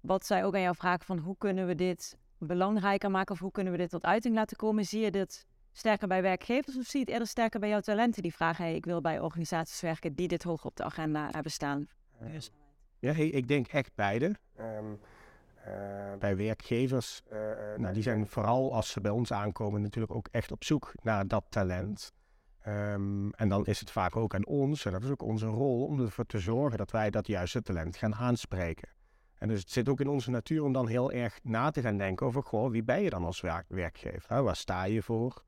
wat 0.00 0.26
zij 0.26 0.44
ook 0.44 0.54
aan 0.54 0.60
jou 0.60 0.76
vragen 0.76 1.04
van 1.04 1.18
hoe 1.18 1.36
kunnen 1.38 1.66
we 1.66 1.74
dit 1.74 2.18
belangrijker 2.38 3.10
maken? 3.10 3.34
Of 3.34 3.40
hoe 3.40 3.50
kunnen 3.50 3.72
we 3.72 3.78
dit 3.78 3.90
tot 3.90 4.04
uiting 4.04 4.34
laten 4.34 4.56
komen? 4.56 4.84
Zie 4.84 5.00
je 5.00 5.10
dit 5.10 5.46
sterker 5.72 6.08
bij 6.08 6.22
werkgevers 6.22 6.76
of 6.76 6.84
zie 6.84 6.98
je 7.00 7.04
het 7.04 7.12
eerder 7.12 7.28
sterker 7.28 7.60
bij 7.60 7.68
jouw 7.68 7.80
talenten 7.80 8.22
die 8.22 8.34
vragen: 8.34 8.64
hey, 8.64 8.74
ik 8.74 8.84
wil 8.84 9.00
bij 9.00 9.20
organisaties 9.20 9.80
werken 9.80 10.14
die 10.14 10.28
dit 10.28 10.42
hoog 10.42 10.64
op 10.64 10.76
de 10.76 10.84
agenda 10.84 11.28
hebben 11.30 11.52
staan? 11.52 11.88
Ja, 12.98 13.12
hey, 13.12 13.26
ik 13.26 13.48
denk 13.48 13.66
echt 13.66 13.94
beide. 13.94 14.34
Ehm, 14.56 14.94
eh, 15.64 16.18
bij 16.18 16.36
werkgevers, 16.36 17.22
uh, 17.32 17.38
nou, 17.76 17.94
die 17.94 18.02
zijn 18.02 18.26
vooral 18.26 18.74
als 18.74 18.90
ze 18.90 19.00
bij 19.00 19.10
ons 19.10 19.32
aankomen 19.32 19.82
natuurlijk 19.82 20.14
ook 20.14 20.28
echt 20.30 20.52
op 20.52 20.64
zoek 20.64 20.92
naar 21.02 21.26
dat 21.28 21.44
talent. 21.48 22.12
Um, 22.66 23.32
en 23.32 23.48
dan 23.48 23.66
is 23.66 23.80
het 23.80 23.90
vaak 23.90 24.16
ook 24.16 24.34
aan 24.34 24.46
ons, 24.46 24.84
en 24.84 24.92
dat 24.92 25.02
is 25.02 25.10
ook 25.10 25.22
onze 25.22 25.46
rol, 25.46 25.84
om 25.84 26.00
ervoor 26.00 26.26
te 26.26 26.38
zorgen 26.38 26.78
dat 26.78 26.90
wij 26.90 27.10
dat 27.10 27.26
juiste 27.26 27.62
talent 27.62 27.96
gaan 27.96 28.14
aanspreken. 28.14 28.88
En 29.38 29.48
dus 29.48 29.60
het 29.60 29.70
zit 29.70 29.88
ook 29.88 30.00
in 30.00 30.08
onze 30.08 30.30
natuur 30.30 30.62
om 30.62 30.72
dan 30.72 30.86
heel 30.86 31.12
erg 31.12 31.38
na 31.42 31.70
te 31.70 31.80
gaan 31.80 31.96
denken 31.96 32.26
over, 32.26 32.42
goh, 32.42 32.70
wie 32.70 32.82
ben 32.82 33.02
je 33.02 33.10
dan 33.10 33.24
als 33.24 33.44
werkgever? 33.68 34.42
Waar 34.42 34.56
sta 34.56 34.84
je 34.84 35.02
voor? 35.02 35.42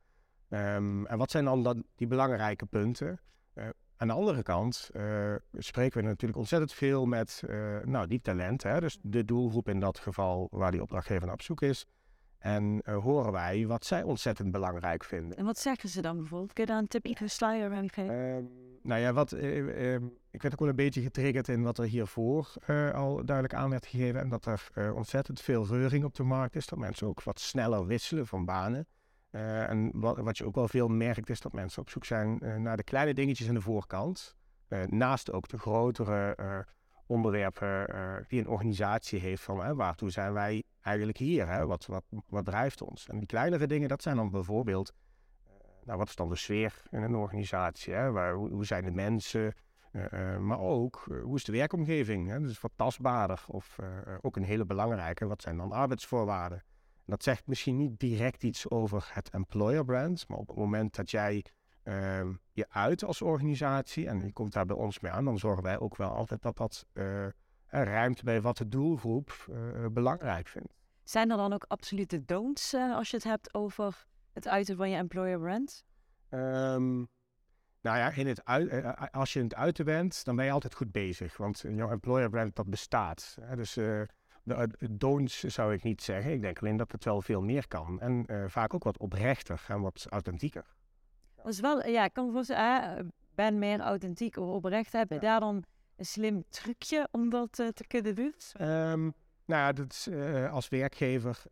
Um, 0.48 1.06
en 1.06 1.18
wat 1.18 1.30
zijn 1.30 1.44
dan, 1.44 1.62
dan 1.62 1.84
die 1.94 2.06
belangrijke 2.06 2.66
punten? 2.66 3.20
Uh, 3.54 3.68
aan 3.96 4.08
de 4.08 4.14
andere 4.14 4.42
kant 4.42 4.90
uh, 4.92 5.34
spreken 5.52 6.00
we 6.00 6.06
natuurlijk 6.06 6.38
ontzettend 6.38 6.72
veel 6.72 7.06
met 7.06 7.42
uh, 7.48 7.78
nou, 7.84 8.06
die 8.06 8.20
talenten. 8.20 8.70
Hè? 8.70 8.80
Dus 8.80 8.98
de 9.02 9.24
doelgroep 9.24 9.68
in 9.68 9.80
dat 9.80 9.98
geval 9.98 10.48
waar 10.50 10.70
die 10.70 10.82
opdrachtgever 10.82 11.24
naar 11.24 11.34
op 11.34 11.42
zoek 11.42 11.62
is. 11.62 11.86
En 12.38 12.82
horen 12.90 13.32
wij 13.32 13.66
wat 13.66 13.84
zij 13.84 14.02
ontzettend 14.02 14.50
belangrijk 14.50 15.04
vinden. 15.04 15.36
En 15.36 15.44
wat 15.44 15.58
zeggen 15.58 15.88
ze 15.88 16.02
dan 16.02 16.16
bijvoorbeeld? 16.16 16.52
Kun 16.52 16.64
je 16.64 16.70
daar 16.70 16.78
een 16.78 16.88
tipje 16.88 17.28
sluier 17.28 17.72
aan 17.72 17.90
geven? 17.90 18.50
Nou 18.82 19.00
ja, 19.00 19.12
wat, 19.12 19.32
uh, 19.32 19.94
ik 20.30 20.42
werd 20.42 20.52
ook 20.52 20.58
wel 20.58 20.68
een 20.68 20.76
beetje 20.76 21.02
getriggerd 21.02 21.48
in 21.48 21.62
wat 21.62 21.78
er 21.78 21.84
hiervoor 21.84 22.52
uh, 22.66 22.92
al 22.92 23.24
duidelijk 23.24 23.54
aan 23.54 23.70
werd 23.70 23.86
gegeven. 23.86 24.20
En 24.20 24.28
dat 24.28 24.46
er 24.46 24.94
ontzettend 24.94 25.40
veel 25.40 25.66
reuring 25.66 26.04
op 26.04 26.14
de 26.14 26.22
markt 26.22 26.56
is. 26.56 26.66
Dat 26.66 26.78
mensen 26.78 27.06
ook 27.06 27.22
wat 27.22 27.40
sneller 27.40 27.86
wisselen 27.86 28.26
van 28.26 28.44
banen. 28.44 28.86
en 29.30 29.90
wat, 29.94 30.18
wat, 30.18 30.38
je 30.38 30.44
ook 30.44 30.54
wel 30.54 30.68
veel 30.68 30.88
merkt 30.88 31.30
is 31.30 31.40
dat 31.40 31.52
mensen 31.52 31.82
op 31.82 31.90
zoek 31.90 32.04
zijn 32.04 32.38
naar 32.62 32.76
de 32.76 32.82
kleine 32.82 33.14
dingetjes 33.14 33.48
aan 33.48 33.54
de 33.54 33.60
voorkant. 33.60 34.36
naast 34.86 35.32
ook 35.32 35.48
de 35.48 35.58
grotere 35.58 36.36
onderwerpen 37.06 37.86
die 38.28 38.40
een 38.40 38.48
organisatie 38.48 39.20
heeft 39.20 39.42
van 39.42 39.64
hè, 39.64 39.74
waartoe 39.74 40.10
zijn 40.10 40.32
wij 40.32 40.62
eigenlijk 40.80 41.18
hier? 41.18 41.48
Hè? 41.48 41.66
Wat, 41.66 41.86
wat, 41.86 42.04
wat 42.28 42.44
drijft 42.44 42.82
ons? 42.82 43.08
En 43.08 43.18
die 43.18 43.26
kleinere 43.26 43.66
dingen, 43.66 43.88
dat 43.88 44.02
zijn 44.02 44.16
dan 44.16 44.30
bijvoorbeeld, 44.30 44.92
nou, 45.90 46.02
wat 46.02 46.08
is 46.08 46.16
dan 46.16 46.28
de 46.28 46.36
sfeer 46.36 46.82
in 46.90 47.02
een 47.02 47.14
organisatie? 47.14 47.94
Hè? 47.94 48.10
Waar, 48.10 48.34
hoe, 48.34 48.64
zijn 48.64 48.84
de 48.84 48.90
mensen? 48.90 49.54
Uh, 49.92 50.38
maar 50.38 50.60
ook, 50.60 51.04
hoe 51.22 51.36
is 51.36 51.44
de 51.44 51.52
werkomgeving? 51.52 52.28
Hè? 52.28 52.40
Dus 52.40 52.60
wat 52.60 52.72
tastbaarder 52.76 53.44
of 53.46 53.78
ook 54.20 54.36
een 54.36 54.44
hele 54.44 54.64
belangrijke, 54.64 55.26
wat 55.26 55.42
zijn 55.42 55.56
dan 55.56 55.72
arbeidsvoorwaarden? 55.72 56.62
dat 57.06 57.22
zegt 57.22 57.46
misschien 57.46 57.76
niet 57.76 57.98
direct 57.98 58.42
iets 58.42 58.70
over 58.70 59.10
het 59.12 59.30
employer 59.30 59.84
brand, 59.84 60.28
maar 60.28 60.38
op 60.38 60.48
het 60.48 60.56
moment 60.56 60.94
dat 60.94 61.10
jij 61.10 61.44
Ehm, 61.82 62.32
je 62.52 62.66
uit 62.68 63.04
als 63.04 63.22
organisatie 63.22 64.08
en 64.08 64.20
je 64.20 64.32
komt 64.32 64.52
daar 64.52 64.66
bij 64.66 64.76
ons 64.76 65.00
mee 65.00 65.12
aan, 65.12 65.24
dan 65.24 65.38
zorgen 65.38 65.62
wij 65.62 65.78
ook 65.78 65.96
wel 65.96 66.10
altijd 66.10 66.42
dat 66.42 66.56
dat 66.56 66.86
ruimte 67.66 68.24
bij 68.24 68.40
wat 68.40 68.56
de 68.56 68.68
doelgroep 68.68 69.48
belangrijk 69.92 70.48
vindt. 70.48 70.74
Zijn 71.04 71.30
er 71.30 71.36
dan 71.36 71.52
ook 71.52 71.64
absolute 71.68 72.24
don'ts 72.24 72.74
als 72.74 73.10
je 73.10 73.16
het 73.16 73.24
hebt 73.24 73.54
over 73.54 74.06
het 74.32 74.48
uiten 74.48 74.76
van 74.76 74.90
je 74.90 74.96
employer 74.96 75.38
brand? 75.38 75.84
Um, 76.30 77.08
nou 77.80 77.98
ja, 77.98 78.10
in 78.10 78.26
het 78.26 78.44
uit, 78.44 78.96
als 79.12 79.32
je 79.32 79.38
in 79.38 79.44
het 79.44 79.54
uiten 79.54 79.84
bent, 79.84 80.24
dan 80.24 80.36
ben 80.36 80.44
je 80.44 80.50
altijd 80.50 80.74
goed 80.74 80.92
bezig. 80.92 81.36
Want 81.36 81.64
jouw 81.68 81.90
employer 81.90 82.30
brand, 82.30 82.56
dat 82.56 82.70
bestaat. 82.70 83.38
Hè? 83.40 83.56
Dus 83.56 83.72
de 83.72 84.08
don'ts 84.90 85.40
zou 85.40 85.72
ik 85.72 85.82
niet 85.82 86.02
zeggen. 86.02 86.32
Ik 86.32 86.42
denk 86.42 86.60
alleen 86.60 86.76
dat 86.76 86.92
het 86.92 87.04
wel 87.04 87.22
veel 87.22 87.42
meer 87.42 87.68
kan. 87.68 88.00
En 88.00 88.26
vaak 88.50 88.74
ook 88.74 88.84
wat 88.84 88.98
oprechter 88.98 89.64
en 89.68 89.80
wat 89.80 90.06
authentieker. 90.08 90.64
Dat 91.36 91.46
is 91.46 91.60
wel, 91.60 91.86
ja, 91.86 92.04
ik 92.04 92.12
kan 92.12 92.32
voorstellen, 92.32 93.12
ben 93.34 93.58
meer 93.58 93.80
authentiek 93.80 94.36
of 94.36 94.48
oprecht. 94.48 94.92
Heb 94.92 95.10
je 95.10 95.18
daar 95.18 95.40
dan 95.40 95.64
een 95.96 96.06
slim 96.06 96.44
trucje 96.48 97.08
om 97.10 97.30
dat 97.30 97.58
uh, 97.58 97.68
te 97.68 97.86
kunnen 97.86 98.14
doen? 98.14 98.34
Um, 98.60 99.14
nou 99.44 99.62
ja, 99.62 99.72
dat 99.72 99.92
is, 99.92 100.08
uh, 100.08 100.52
als 100.52 100.68
werkgever 100.68 101.42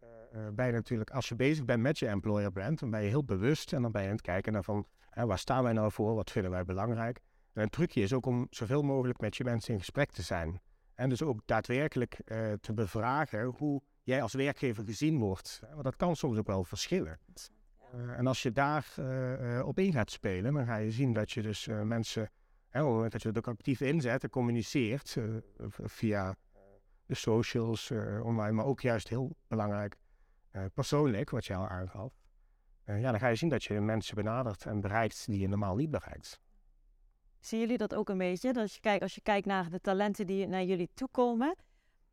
ben 0.52 0.66
je 0.66 0.72
natuurlijk, 0.72 1.10
als 1.10 1.28
je 1.28 1.36
bezig 1.36 1.64
bent 1.64 1.82
met 1.82 1.98
je 1.98 2.06
employer 2.06 2.52
brand, 2.52 2.78
dan 2.78 2.90
ben 2.90 3.02
je 3.02 3.08
heel 3.08 3.24
bewust 3.24 3.72
en 3.72 3.82
dan 3.82 3.92
ben 3.92 4.02
je 4.02 4.08
aan 4.08 4.14
het 4.14 4.22
kijken 4.22 4.52
naar 4.52 4.64
van, 4.64 4.86
waar 5.14 5.38
staan 5.38 5.62
wij 5.62 5.72
nou 5.72 5.92
voor, 5.92 6.14
wat 6.14 6.30
vinden 6.30 6.50
wij 6.50 6.64
belangrijk. 6.64 7.20
En 7.52 7.62
een 7.62 7.70
trucje 7.70 8.00
is 8.00 8.12
ook 8.12 8.26
om 8.26 8.46
zoveel 8.50 8.82
mogelijk 8.82 9.20
met 9.20 9.36
je 9.36 9.44
mensen 9.44 9.72
in 9.72 9.78
gesprek 9.78 10.10
te 10.10 10.22
zijn. 10.22 10.60
En 10.94 11.08
dus 11.08 11.22
ook 11.22 11.40
daadwerkelijk 11.44 12.20
uh, 12.24 12.52
te 12.52 12.74
bevragen 12.74 13.44
hoe 13.44 13.82
jij 14.02 14.22
als 14.22 14.32
werkgever 14.32 14.84
gezien 14.84 15.18
wordt. 15.18 15.60
Want 15.70 15.84
dat 15.84 15.96
kan 15.96 16.16
soms 16.16 16.38
ook 16.38 16.46
wel 16.46 16.64
verschillen. 16.64 17.18
Uh, 17.94 18.18
en 18.18 18.26
als 18.26 18.42
je 18.42 18.52
daar 18.52 18.86
op 19.64 19.78
in 19.78 19.92
gaat 19.92 20.10
spelen, 20.10 20.54
dan 20.54 20.66
ga 20.66 20.76
je 20.76 20.90
zien 20.90 21.12
dat 21.12 21.30
je 21.30 21.42
dus 21.42 21.66
mensen, 21.66 22.30
hè, 22.68 22.80
op 22.80 22.86
het 22.86 22.94
moment 22.94 23.12
dat 23.12 23.22
je 23.22 23.28
het 23.28 23.38
ook 23.38 23.48
actief 23.48 23.80
inzet 23.80 24.22
en 24.22 24.30
communiceert 24.30 25.16
via 25.68 26.36
de 27.06 27.14
socials 27.14 27.90
online, 28.22 28.52
maar 28.52 28.64
ook 28.64 28.80
juist 28.80 29.08
heel 29.08 29.36
belangrijk 29.46 29.96
persoonlijk, 30.74 31.30
wat 31.30 31.46
je 31.46 31.54
al 31.54 31.68
aangaf. 31.68 32.12
ja, 32.84 33.10
dan 33.10 33.20
ga 33.20 33.28
je 33.28 33.34
zien 33.34 33.48
dat 33.48 33.64
je 33.64 33.80
mensen 33.80 34.14
benadert 34.14 34.66
en 34.66 34.80
bereikt 34.80 35.26
die 35.26 35.40
je 35.40 35.48
normaal 35.48 35.76
niet 35.76 35.90
bereikt. 35.90 36.40
Zien 37.40 37.60
jullie 37.60 37.78
dat 37.78 37.94
ook 37.94 38.08
een 38.08 38.18
beetje? 38.18 38.52
Dat 38.52 38.74
je 38.74 38.80
kijkt, 38.80 39.02
als 39.02 39.14
je 39.14 39.20
kijkt 39.20 39.46
naar 39.46 39.70
de 39.70 39.80
talenten 39.80 40.26
die 40.26 40.46
naar 40.46 40.64
jullie 40.64 40.90
toekomen, 40.94 41.56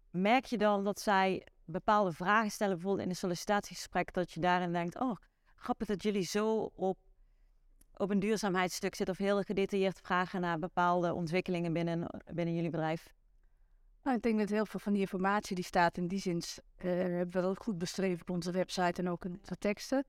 merk 0.10 0.46
je 0.46 0.58
dan 0.58 0.84
dat 0.84 1.00
zij 1.00 1.48
bepaalde 1.66 2.12
vragen 2.12 2.52
stellen, 2.52 2.74
bijvoorbeeld 2.74 3.04
in 3.04 3.10
een 3.10 3.16
sollicitatiegesprek, 3.16 4.14
dat 4.14 4.32
je 4.32 4.40
daarin 4.40 4.72
denkt, 4.72 5.00
oh, 5.00 5.16
grappig 5.56 5.88
dat 5.88 6.04
jullie 6.04 6.24
zo 6.24 6.72
op, 6.76 6.98
op 7.98 8.10
een 8.10 8.20
duurzaamheidsstuk 8.20 8.96
zitten 8.96 9.16
of 9.16 9.22
heel 9.26 9.42
gedetailleerd 9.42 10.00
vragen 10.00 10.42
naar 10.42 10.60
bepaalde 10.60 11.14
ontwikkelingen 11.14 11.74
binnen, 11.74 12.08
binnen 12.34 12.56
jullie 12.56 12.70
bedrijf? 12.70 13.14
Nou, 14.06 14.18
ik 14.18 14.24
denk 14.24 14.40
dat 14.40 14.50
heel 14.50 14.66
veel 14.66 14.80
van 14.80 14.94
die 14.94 15.02
informatie 15.02 15.56
die 15.56 15.64
staat 15.64 15.98
in 15.98 16.08
die 16.08 16.20
zin, 16.20 16.38
uh, 16.38 16.92
hebben 16.92 17.32
we 17.32 17.42
wel 17.42 17.56
goed 17.56 17.78
beschreven 17.78 18.22
op 18.22 18.30
onze 18.30 18.52
website 18.52 19.02
en 19.02 19.10
ook 19.10 19.26
in 19.26 19.40
de 19.44 19.58
teksten. 19.58 20.06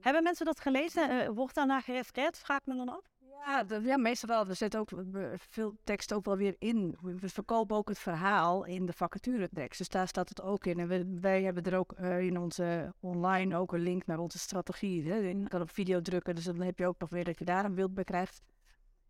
Hebben 0.00 0.22
mensen 0.22 0.46
dat 0.46 0.60
gelezen? 0.60 1.10
Uh, 1.10 1.28
wordt 1.28 1.54
daarna 1.54 1.80
gerefereerd? 1.80 2.38
Vraag 2.38 2.60
me 2.64 2.76
dan 2.76 2.88
af. 2.88 3.12
Ja, 3.46 3.64
ja, 3.82 3.96
meestal 3.96 4.28
wel. 4.28 4.46
We 4.46 4.54
zetten 4.54 4.80
ook 4.80 4.90
veel 5.36 5.76
tekst 5.84 6.12
ook 6.12 6.24
wel 6.24 6.36
weer 6.36 6.56
in. 6.58 6.96
We 7.00 7.28
verkopen 7.28 7.76
ook 7.76 7.88
het 7.88 7.98
verhaal 7.98 8.64
in 8.64 8.86
de 8.86 8.92
vacaturetekst. 8.92 9.78
Dus 9.78 9.88
daar 9.88 10.08
staat 10.08 10.28
het 10.28 10.42
ook 10.42 10.66
in. 10.66 10.78
En 10.78 10.88
we, 10.88 11.18
wij 11.20 11.42
hebben 11.42 11.62
er 11.62 11.78
ook 11.78 11.94
uh, 12.00 12.20
in 12.20 12.38
onze 12.38 12.94
online 13.00 13.56
ook 13.56 13.72
een 13.72 13.80
link 13.80 14.06
naar 14.06 14.18
onze 14.18 14.38
strategie. 14.38 15.10
Hè. 15.10 15.16
Je 15.16 15.48
kan 15.48 15.60
op 15.60 15.70
video 15.70 16.00
drukken, 16.00 16.34
dus 16.34 16.44
dan 16.44 16.60
heb 16.60 16.78
je 16.78 16.86
ook 16.86 16.98
nog 16.98 17.10
weer 17.10 17.24
dat 17.24 17.38
je 17.38 17.44
daar 17.44 17.64
een 17.64 17.74
beeld 17.74 17.94
bij 17.94 18.04
krijgt. 18.04 18.42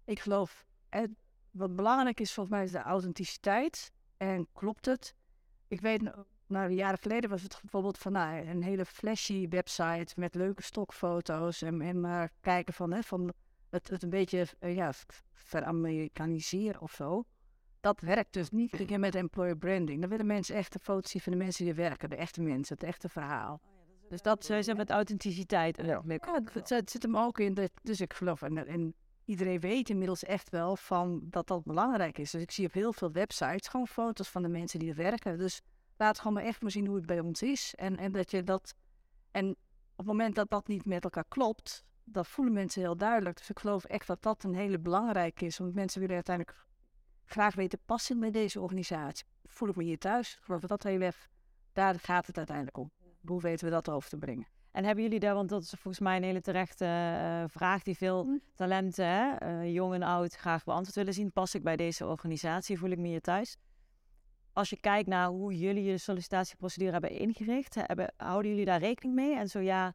Ik 0.04 0.20
geloof, 0.20 0.66
wat 1.54 1.76
belangrijk 1.76 2.20
is 2.20 2.32
volgens 2.32 2.56
mij 2.56 2.64
is 2.64 2.70
de 2.70 2.82
authenticiteit. 2.82 3.92
En 4.16 4.48
klopt 4.52 4.86
het? 4.86 5.14
Ik 5.68 5.80
weet, 5.80 6.02
nou, 6.46 6.70
jaren 6.70 6.98
geleden 6.98 7.30
was 7.30 7.42
het 7.42 7.58
bijvoorbeeld 7.60 7.98
van 7.98 8.12
nou, 8.12 8.46
een 8.46 8.62
hele 8.62 8.84
flashy 8.84 9.48
website 9.48 10.12
met 10.16 10.34
leuke 10.34 10.62
stokfoto's. 10.62 11.62
En, 11.62 11.80
en 11.80 12.00
maar 12.00 12.30
kijken 12.40 12.74
van, 12.74 12.92
hè, 12.92 13.02
van 13.02 13.32
het, 13.70 13.88
het 13.88 14.02
een 14.02 14.10
beetje 14.10 14.46
uh, 14.60 14.74
ja, 14.74 14.92
veramerikaniseren 15.32 16.80
of 16.80 16.92
zo. 16.92 17.24
Dat 17.80 18.00
werkt 18.00 18.32
dus 18.32 18.50
niet 18.50 18.90
een 18.90 19.00
met 19.00 19.14
employer 19.14 19.56
branding. 19.56 20.00
Dan 20.00 20.10
willen 20.10 20.26
mensen 20.26 20.54
echt 20.54 20.72
de 20.72 20.78
foto's 20.78 21.10
zien 21.10 21.22
van 21.22 21.32
de 21.32 21.38
mensen 21.38 21.64
die 21.64 21.74
werken, 21.74 22.10
de 22.10 22.16
echte 22.16 22.40
mensen, 22.40 22.74
het 22.74 22.84
echte 22.84 23.08
verhaal. 23.08 23.60
Oh 23.62 23.74
dus 24.08 24.22
dat 24.22 24.44
zij 24.44 24.62
zijn 24.62 24.76
met 24.76 24.90
authenticiteit. 24.90 25.76
Ja, 25.76 26.02
ja 26.06 26.42
het, 26.52 26.68
het, 26.68 26.90
zit 26.90 27.02
hem 27.02 27.16
ook 27.16 27.38
in. 27.38 27.54
De, 27.54 27.70
dus 27.82 28.00
ik 28.00 28.12
geloof, 28.12 28.42
en, 28.42 28.66
en 28.66 28.94
iedereen 29.24 29.60
weet 29.60 29.90
inmiddels 29.90 30.24
echt 30.24 30.50
wel 30.50 30.76
van 30.76 31.20
dat 31.24 31.46
dat 31.46 31.64
belangrijk 31.64 32.18
is. 32.18 32.30
Dus 32.30 32.42
ik 32.42 32.50
zie 32.50 32.66
op 32.66 32.72
heel 32.72 32.92
veel 32.92 33.12
websites 33.12 33.68
gewoon 33.68 33.86
foto's 33.86 34.28
van 34.28 34.42
de 34.42 34.48
mensen 34.48 34.78
die 34.78 34.88
er 34.88 34.96
werken. 34.96 35.38
Dus 35.38 35.60
laat 35.96 36.18
gewoon 36.18 36.32
maar 36.32 36.44
echt 36.44 36.62
maar 36.62 36.70
zien 36.70 36.86
hoe 36.86 36.96
het 36.96 37.06
bij 37.06 37.20
ons 37.20 37.42
is. 37.42 37.74
En, 37.74 37.96
en 37.96 38.12
dat 38.12 38.30
je 38.30 38.42
dat. 38.42 38.74
En 39.30 39.50
op 39.50 39.96
het 39.96 40.06
moment 40.06 40.34
dat 40.34 40.50
dat 40.50 40.68
niet 40.68 40.84
met 40.84 41.04
elkaar 41.04 41.24
klopt, 41.28 41.84
dat 42.04 42.26
voelen 42.26 42.54
mensen 42.54 42.82
heel 42.82 42.96
duidelijk. 42.96 43.36
Dus 43.36 43.50
ik 43.50 43.58
geloof 43.58 43.84
echt 43.84 44.06
dat 44.06 44.22
dat 44.22 44.44
een 44.44 44.54
hele 44.54 44.78
belangrijke 44.78 45.44
is. 45.44 45.58
Want 45.58 45.74
mensen 45.74 46.00
willen 46.00 46.14
uiteindelijk 46.14 46.66
graag 47.24 47.54
weten, 47.54 47.78
past 47.86 48.10
ik 48.10 48.20
bij 48.20 48.30
deze 48.30 48.60
organisatie? 48.60 49.26
Voel 49.44 49.68
ik 49.68 49.76
me 49.76 49.84
hier 49.84 49.98
thuis? 49.98 50.36
Ik 50.36 50.42
geloof 50.42 50.60
dat 50.60 50.70
dat 50.70 50.82
heel 50.82 51.00
erg, 51.00 51.28
daar 51.72 51.98
gaat 52.00 52.26
het 52.26 52.36
uiteindelijk 52.36 52.76
om. 52.76 52.90
Hoe 53.26 53.40
weten 53.40 53.64
we 53.64 53.70
dat 53.70 53.88
over 53.88 54.08
te 54.08 54.16
brengen? 54.16 54.46
En 54.74 54.84
hebben 54.84 55.04
jullie 55.04 55.20
daar, 55.20 55.34
want 55.34 55.48
dat 55.48 55.62
is 55.62 55.68
volgens 55.68 55.98
mij 55.98 56.16
een 56.16 56.22
hele 56.22 56.40
terechte 56.40 56.84
uh, 56.84 57.44
vraag 57.46 57.82
die 57.82 57.96
veel 57.96 58.24
hm. 58.24 58.38
talenten, 58.54 59.06
hè, 59.06 59.50
uh, 59.62 59.74
jong 59.74 59.94
en 59.94 60.02
oud, 60.02 60.34
graag 60.34 60.64
beantwoord 60.64 60.96
willen 60.96 61.14
zien. 61.14 61.32
Pas 61.32 61.54
ik 61.54 61.62
bij 61.62 61.76
deze 61.76 62.06
organisatie? 62.06 62.78
Voel 62.78 62.90
ik 62.90 62.98
me 62.98 63.08
hier 63.08 63.20
thuis? 63.20 63.56
Als 64.52 64.70
je 64.70 64.80
kijkt 64.80 65.08
naar 65.08 65.28
hoe 65.28 65.58
jullie 65.58 65.84
je 65.84 65.98
sollicitatieprocedure 65.98 66.92
hebben 66.92 67.10
ingericht, 67.10 67.74
hebben, 67.74 68.12
houden 68.16 68.50
jullie 68.50 68.64
daar 68.64 68.80
rekening 68.80 69.14
mee? 69.14 69.36
En 69.36 69.48
zo 69.48 69.60
ja, 69.60 69.94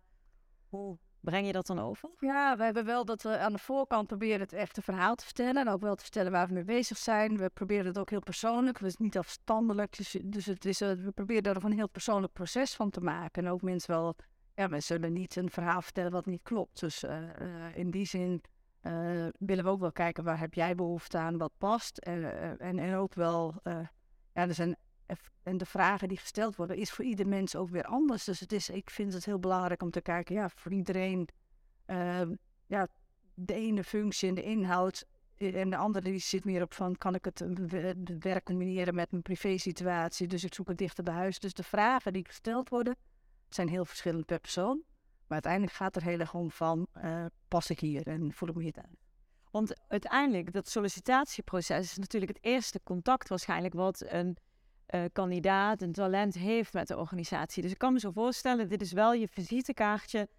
hoe 0.69 0.97
Breng 1.19 1.45
je 1.45 1.51
dat 1.51 1.67
dan 1.67 1.79
over? 1.79 2.09
Ja, 2.19 2.57
we 2.57 2.63
hebben 2.63 2.85
wel 2.85 3.05
dat 3.05 3.21
we 3.21 3.37
aan 3.37 3.51
de 3.51 3.59
voorkant 3.59 4.07
proberen 4.07 4.39
het 4.39 4.53
echte 4.53 4.81
verhaal 4.81 5.15
te 5.15 5.25
vertellen. 5.25 5.67
En 5.67 5.73
ook 5.73 5.81
wel 5.81 5.95
te 5.95 6.03
vertellen 6.03 6.31
waar 6.31 6.47
we 6.47 6.53
mee 6.53 6.63
bezig 6.63 6.97
zijn. 6.97 7.37
We 7.37 7.49
proberen 7.49 7.85
het 7.85 7.97
ook 7.97 8.09
heel 8.09 8.19
persoonlijk. 8.19 8.79
Het 8.79 8.87
is 8.87 8.97
niet 8.97 9.17
afstandelijk. 9.17 9.97
Dus, 9.97 10.17
dus 10.23 10.45
het 10.45 10.65
is, 10.65 10.81
uh, 10.81 10.91
we 10.91 11.11
proberen 11.11 11.55
er 11.55 11.65
een 11.65 11.71
heel 11.71 11.89
persoonlijk 11.89 12.33
proces 12.33 12.75
van 12.75 12.89
te 12.89 13.01
maken. 13.01 13.45
En 13.45 13.51
ook 13.51 13.61
mensen 13.61 13.91
wel... 13.91 14.15
Ja, 14.59 14.69
we 14.69 14.79
zullen 14.79 15.13
niet 15.13 15.35
een 15.35 15.49
verhaal 15.49 15.81
vertellen 15.81 16.11
wat 16.11 16.25
niet 16.25 16.41
klopt. 16.43 16.79
Dus 16.79 17.03
uh, 17.03 17.21
uh, 17.21 17.75
in 17.75 17.91
die 17.91 18.05
zin 18.05 18.41
willen 19.37 19.63
we 19.63 19.69
ook 19.69 19.79
wel 19.79 19.91
kijken 19.91 20.23
waar 20.23 20.39
heb 20.39 20.53
jij 20.53 20.75
behoefte 20.75 21.17
aan, 21.17 21.37
wat 21.37 21.51
past. 21.57 21.97
en, 21.97 22.59
en 22.59 22.95
ook 22.95 23.13
wel... 23.13 23.53
ja, 23.63 23.89
er 24.33 24.53
zijn 24.53 24.77
en 25.43 25.57
de 25.57 25.65
vragen 25.65 26.07
die 26.07 26.17
gesteld 26.17 26.55
worden, 26.55 26.77
is 26.77 26.91
voor 26.91 27.05
ieder 27.05 27.27
mens 27.27 27.55
ook 27.55 27.69
weer 27.69 27.83
anders. 27.83 28.23
Dus 28.23 28.39
het 28.39 28.51
is, 28.51 28.69
ik 28.69 28.89
vind 28.89 29.13
het 29.13 29.25
heel 29.25 29.39
belangrijk 29.39 29.81
om 29.81 29.91
te 29.91 30.01
kijken, 30.01 30.35
ja, 30.35 30.49
voor 30.49 30.71
iedereen, 30.71 31.27
uh, 31.87 32.21
ja, 32.65 32.87
de 33.33 33.53
ene 33.53 33.83
functie 33.83 34.29
en 34.29 34.35
de 34.35 34.43
inhoud 34.43 35.05
eh, 35.35 35.61
en 35.61 35.69
de 35.69 35.77
andere 35.77 36.09
die 36.09 36.19
zit 36.19 36.45
meer 36.45 36.61
op 36.61 36.73
van, 36.73 36.97
kan 36.97 37.15
ik 37.15 37.25
het 37.25 37.41
eh, 37.41 37.91
werk 38.19 38.45
combineren 38.45 38.95
met 38.95 39.11
mijn 39.11 39.23
privé 39.23 39.57
situatie, 39.57 40.27
dus 40.27 40.43
ik 40.43 40.53
zoek 40.53 40.67
het 40.67 40.77
dichter 40.77 41.03
bij 41.03 41.13
huis. 41.13 41.39
Dus 41.39 41.53
de 41.53 41.63
vragen 41.63 42.13
die 42.13 42.25
gesteld 42.25 42.69
worden, 42.69 42.95
zijn 43.55 43.69
heel 43.69 43.85
verschillend 43.85 44.25
per 44.25 44.39
persoon. 44.39 44.83
Maar 45.27 45.41
uiteindelijk 45.43 45.73
gaat 45.73 45.95
er 45.95 46.03
heel 46.03 46.19
erg 46.19 46.33
om 46.33 46.51
van, 46.51 46.87
uh, 47.03 47.25
pas 47.47 47.69
ik 47.69 47.79
hier 47.79 48.07
en 48.07 48.33
voel 48.33 48.49
ik 48.49 48.55
me 48.55 48.61
hier 48.63 48.71
thuis. 48.71 49.07
Want 49.51 49.73
uiteindelijk, 49.87 50.53
dat 50.53 50.69
sollicitatieproces 50.69 51.91
is 51.91 51.97
natuurlijk 51.97 52.31
het 52.31 52.43
eerste 52.43 52.79
contact 52.83 53.29
waarschijnlijk 53.29 53.73
wat 53.73 54.03
een 54.07 54.37
uh, 54.95 55.03
kandidaat 55.13 55.81
een 55.81 55.91
talent 55.91 56.33
heeft 56.33 56.73
met 56.73 56.87
de 56.87 56.97
organisatie. 56.97 57.61
Dus 57.61 57.71
ik 57.71 57.77
kan 57.77 57.93
me 57.93 57.99
zo 57.99 58.11
voorstellen, 58.11 58.69
dit 58.69 58.81
is 58.81 58.91
wel 58.91 59.13
je 59.13 59.27
visitekaartje 59.27 60.29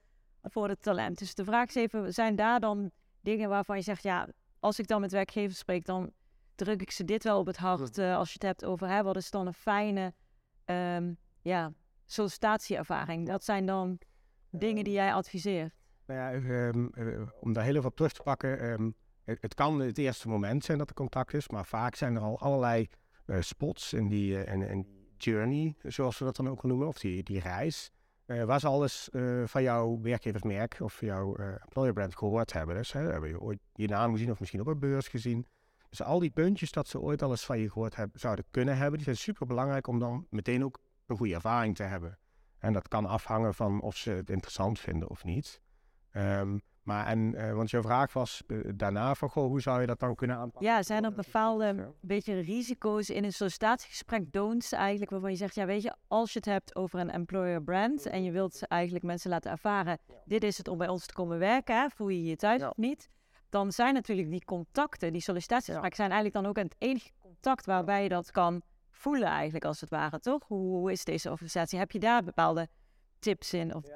voor 0.43 0.69
het 0.69 0.83
talent. 0.83 1.19
Dus 1.19 1.35
de 1.35 1.45
vraag 1.45 1.69
is 1.69 1.75
even, 1.75 2.15
zijn 2.15 2.37
daar 2.37 2.61
dan 2.61 2.91
dingen 3.21 3.49
waarvan 3.49 3.77
je 3.77 3.83
zegt, 3.83 4.03
ja, 4.03 4.29
als 4.59 4.79
ik 4.79 4.87
dan 4.87 5.01
met 5.01 5.13
werkgevers 5.13 5.59
spreek, 5.59 5.85
dan 5.85 6.13
druk 6.55 6.81
ik 6.81 6.91
ze 6.91 7.05
dit 7.05 7.25
wel 7.25 7.39
op 7.39 7.47
het 7.47 7.57
hart. 7.57 7.99
Uh, 7.99 8.17
als 8.17 8.29
je 8.29 8.35
het 8.35 8.43
hebt 8.43 8.65
over, 8.65 8.89
hè, 8.89 9.03
wat 9.03 9.17
is 9.17 9.31
dan 9.31 9.47
een 9.47 9.55
fijne 9.55 10.15
um, 10.65 11.19
ja, 11.41 11.73
sollicitatieervaring? 12.13 13.27
Dat 13.27 13.45
zijn 13.45 13.67
dan 13.67 13.99
dingen 14.51 14.85
die 14.85 14.93
jij 14.93 15.15
adviseert. 15.15 15.73
Nou 16.07 16.21
ja, 16.21 16.33
um, 16.69 16.91
om 17.41 17.53
daar 17.53 17.65
heel 17.65 17.75
even 17.75 17.89
op 17.89 17.97
terug 17.97 18.13
te 18.13 18.23
pakken. 18.23 18.65
Um, 18.65 18.95
het, 19.25 19.39
het, 19.41 19.55
kan 19.55 19.81
het 19.81 19.99
eerste 19.99 20.29
moment 20.29 20.65
zijn 20.65 20.79
dat 20.79 20.89
er 20.89 20.95
contact 20.95 21.35
is, 21.35 21.49
maar 21.49 21.67
vaak 21.67 21.95
zijn 21.95 22.15
er 22.15 22.23
al 22.23 22.41
allerlei 22.41 22.89
uh, 23.27 23.41
spots 23.41 23.93
en 23.93 24.09
die, 24.09 24.33
uh, 24.33 24.49
en, 24.49 24.69
en 24.69 24.87
journey, 25.17 25.75
zoals 25.83 26.19
we 26.19 26.25
dat 26.25 26.37
dan 26.37 26.49
ook 26.49 26.63
noemen, 26.63 26.87
of 26.87 26.99
die, 26.99 27.23
die 27.23 27.41
reis. 27.41 27.91
Uh, 28.27 28.45
waar 28.45 28.61
ze 28.61 28.67
alles 28.67 29.09
van 29.45 29.63
jouw 29.63 30.01
werkgeversmerk 30.01 30.77
of 30.81 31.01
jouw 31.01 31.37
employer 31.37 31.93
brand 31.93 32.17
gehoord 32.17 32.53
hebben. 32.53 32.77
Dus 32.77 32.93
hè, 32.93 33.01
hebben 33.01 33.29
je 33.29 33.41
ooit 33.41 33.59
je 33.75 33.89
naam 33.89 34.13
gezien 34.13 34.31
of 34.31 34.39
misschien 34.39 34.61
op 34.61 34.67
een 34.67 34.79
beurs 34.79 35.09
gezien. 35.09 35.47
Dus 35.89 36.03
al 36.03 36.19
die 36.19 36.31
puntjes 36.31 36.73
dat 36.73 36.89
ze 36.89 37.01
ooit 37.01 37.23
alles 37.23 37.45
van 37.45 37.59
je 37.59 37.71
gehoord 37.71 37.97
hebben, 37.97 38.21
zouden 38.21 38.45
kunnen 38.51 38.77
hebben, 38.77 38.95
die 38.95 39.05
zijn 39.05 39.17
super 39.17 39.47
belangrijk 39.47 39.87
om 39.87 39.99
dan 39.99 40.27
meteen 40.31 40.65
ook 40.65 40.79
een 41.11 41.17
goede 41.17 41.35
ervaring 41.35 41.77
te 41.77 41.83
hebben. 41.83 42.19
En 42.59 42.73
dat 42.73 42.89
kan 42.89 43.07
afhangen 43.07 43.55
van 43.55 43.81
of 43.81 43.97
ze 43.97 44.11
het 44.11 44.31
interessant 44.31 44.81
vinden 44.81 45.11
of 45.11 45.25
niet. 45.25 45.61
Um, 46.13 46.63
maar 46.83 47.07
en, 47.07 47.35
uh, 47.35 47.53
want 47.53 47.71
jouw 47.71 47.83
vraag 47.83 48.13
was 48.13 48.43
uh, 48.47 48.71
daarna 48.75 49.15
van, 49.15 49.29
goh, 49.29 49.47
hoe 49.47 49.61
zou 49.61 49.81
je 49.81 49.87
dat 49.87 50.01
dan 50.01 50.15
kunnen 50.15 50.37
aanpakken? 50.37 50.71
Ja, 50.71 50.83
zijn 50.83 51.05
er 51.05 51.13
bepaalde 51.13 51.95
beetje 52.01 52.41
risico's 52.41 53.11
in 53.11 53.25
een 53.25 53.33
sollicitatiegesprek, 53.33 54.33
don'ts 54.33 54.73
eigenlijk, 54.73 55.11
waarvan 55.11 55.31
je 55.31 55.37
zegt, 55.37 55.55
ja 55.55 55.67
weet 55.67 55.83
je, 55.83 55.95
als 56.09 56.33
je 56.33 56.39
het 56.39 56.49
hebt 56.49 56.77
over 56.77 57.01
een 57.01 57.11
employer 57.11 57.63
brand 57.63 58.07
en 58.07 58.25
je 58.25 58.31
wilt 58.31 58.67
eigenlijk 58.67 59.05
mensen 59.05 59.31
laten 59.31 59.51
ervaren, 59.51 59.99
dit 60.25 60.45
is 60.45 60.59
het 60.59 60.69
om 60.69 60.79
bij 60.79 60.89
ons 60.89 61.07
te 61.07 61.13
komen 61.13 61.39
werken, 61.39 61.91
voel 61.91 62.09
je 62.09 62.25
je 62.25 62.37
thuis 62.37 62.63
of 62.63 62.77
niet, 62.77 63.11
dan 63.49 63.73
zijn 63.73 63.95
natuurlijk 63.95 64.31
die 64.31 64.45
contacten, 64.45 65.13
die 65.13 65.23
sollicitatiegesprekken, 65.23 65.97
zijn 65.97 66.11
eigenlijk 66.11 66.43
dan 66.43 66.47
ook 66.47 66.57
het 66.57 66.77
enige 66.79 67.11
contact 67.21 67.67
waarbij 67.67 68.03
je 68.03 68.09
dat 68.09 68.31
kan 68.31 68.63
voelen 69.01 69.29
eigenlijk 69.29 69.65
als 69.65 69.81
het 69.81 69.91
ware, 69.91 70.19
toch? 70.19 70.47
Hoe, 70.47 70.77
hoe 70.77 70.93
is 70.93 71.05
deze 71.05 71.31
organisatie? 71.31 71.79
Heb 71.79 71.91
je 71.91 71.99
daar 71.99 72.25
bepaalde 72.25 72.69
tips 73.19 73.53
in? 73.53 73.75
Of 73.75 73.85
ja, 73.85 73.91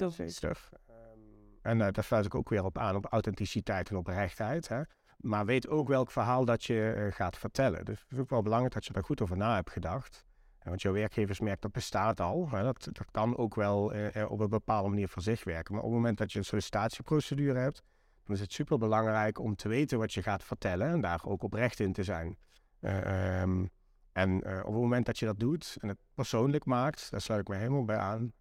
en 1.62 1.78
uh, 1.78 1.88
daar 1.90 2.04
sluit 2.04 2.24
ik 2.24 2.34
ook 2.34 2.48
weer 2.48 2.64
op 2.64 2.78
aan, 2.78 2.96
op 2.96 3.06
authenticiteit 3.06 3.90
en 3.90 3.96
oprechtheid. 3.96 4.68
Hè? 4.68 4.82
Maar 5.16 5.46
weet 5.46 5.68
ook 5.68 5.88
welk 5.88 6.10
verhaal 6.10 6.44
dat 6.44 6.64
je 6.64 6.94
uh, 6.96 7.12
gaat 7.12 7.38
vertellen. 7.38 7.84
Dus 7.84 8.00
het 8.00 8.12
is 8.12 8.18
ook 8.18 8.30
wel 8.30 8.42
belangrijk 8.42 8.74
dat 8.74 8.84
je 8.86 8.92
daar 8.92 9.04
goed 9.04 9.20
over 9.20 9.36
na 9.36 9.54
hebt 9.54 9.70
gedacht. 9.70 10.24
want 10.62 10.82
jouw 10.82 10.92
werkgeversmerk, 10.92 11.60
dat 11.60 11.72
bestaat 11.72 12.20
al. 12.20 12.48
Hè? 12.50 12.62
Dat, 12.62 12.88
dat 12.92 13.10
kan 13.10 13.36
ook 13.36 13.54
wel 13.54 13.94
uh, 13.94 14.30
op 14.30 14.40
een 14.40 14.48
bepaalde 14.48 14.88
manier 14.88 15.08
voor 15.08 15.22
zich 15.22 15.44
werken. 15.44 15.74
Maar 15.74 15.82
op 15.82 15.88
het 15.88 15.98
moment 15.98 16.18
dat 16.18 16.32
je 16.32 16.38
een 16.38 16.44
sollicitatieprocedure 16.44 17.58
hebt, 17.58 17.82
dan 18.24 18.34
is 18.34 18.40
het 18.40 18.52
super 18.52 18.78
belangrijk 18.78 19.38
om 19.38 19.56
te 19.56 19.68
weten 19.68 19.98
wat 19.98 20.12
je 20.12 20.22
gaat 20.22 20.44
vertellen 20.44 20.88
en 20.88 21.00
daar 21.00 21.20
ook 21.24 21.42
oprecht 21.42 21.80
in 21.80 21.92
te 21.92 22.02
zijn. 22.02 22.38
Eh, 22.80 23.40
ehm, 23.40 23.66
en 24.14 24.42
eh, 24.42 24.58
op 24.58 24.72
het 24.72 24.82
moment 24.82 25.06
dat 25.06 25.18
je 25.18 25.26
dat 25.26 25.38
doet 25.38 25.76
en 25.80 25.88
het 25.88 25.98
persoonlijk 26.14 26.64
maakt, 26.64 27.10
daar 27.10 27.20
sluit 27.20 27.40
ik 27.40 27.48
me 27.48 27.56
helemaal 27.56 27.84
bij 27.84 27.96
aan, 27.96 28.32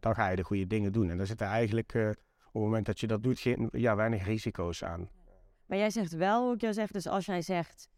dan 0.00 0.14
ga 0.14 0.28
je 0.28 0.36
de 0.36 0.44
goede 0.44 0.66
dingen 0.66 0.92
doen. 0.92 1.10
En 1.10 1.16
daar 1.16 1.26
zitten 1.26 1.46
eigenlijk 1.46 1.94
op 1.94 2.52
het 2.52 2.62
moment 2.62 2.86
dat 2.86 3.00
je 3.00 3.06
dat 3.06 3.22
doet 3.22 3.38
geen, 3.38 3.68
ja, 3.72 3.96
weinig 3.96 4.24
risico's 4.24 4.84
aan. 4.84 5.08
Maar 5.66 5.78
jij 5.78 5.90
zegt 5.90 6.12
wel, 6.12 6.50
ook 6.50 6.60
jij 6.60 6.72
zegt, 6.72 6.92
dus 6.92 7.06
als 7.06 7.26
jij 7.26 7.42
zegt, 7.42 7.88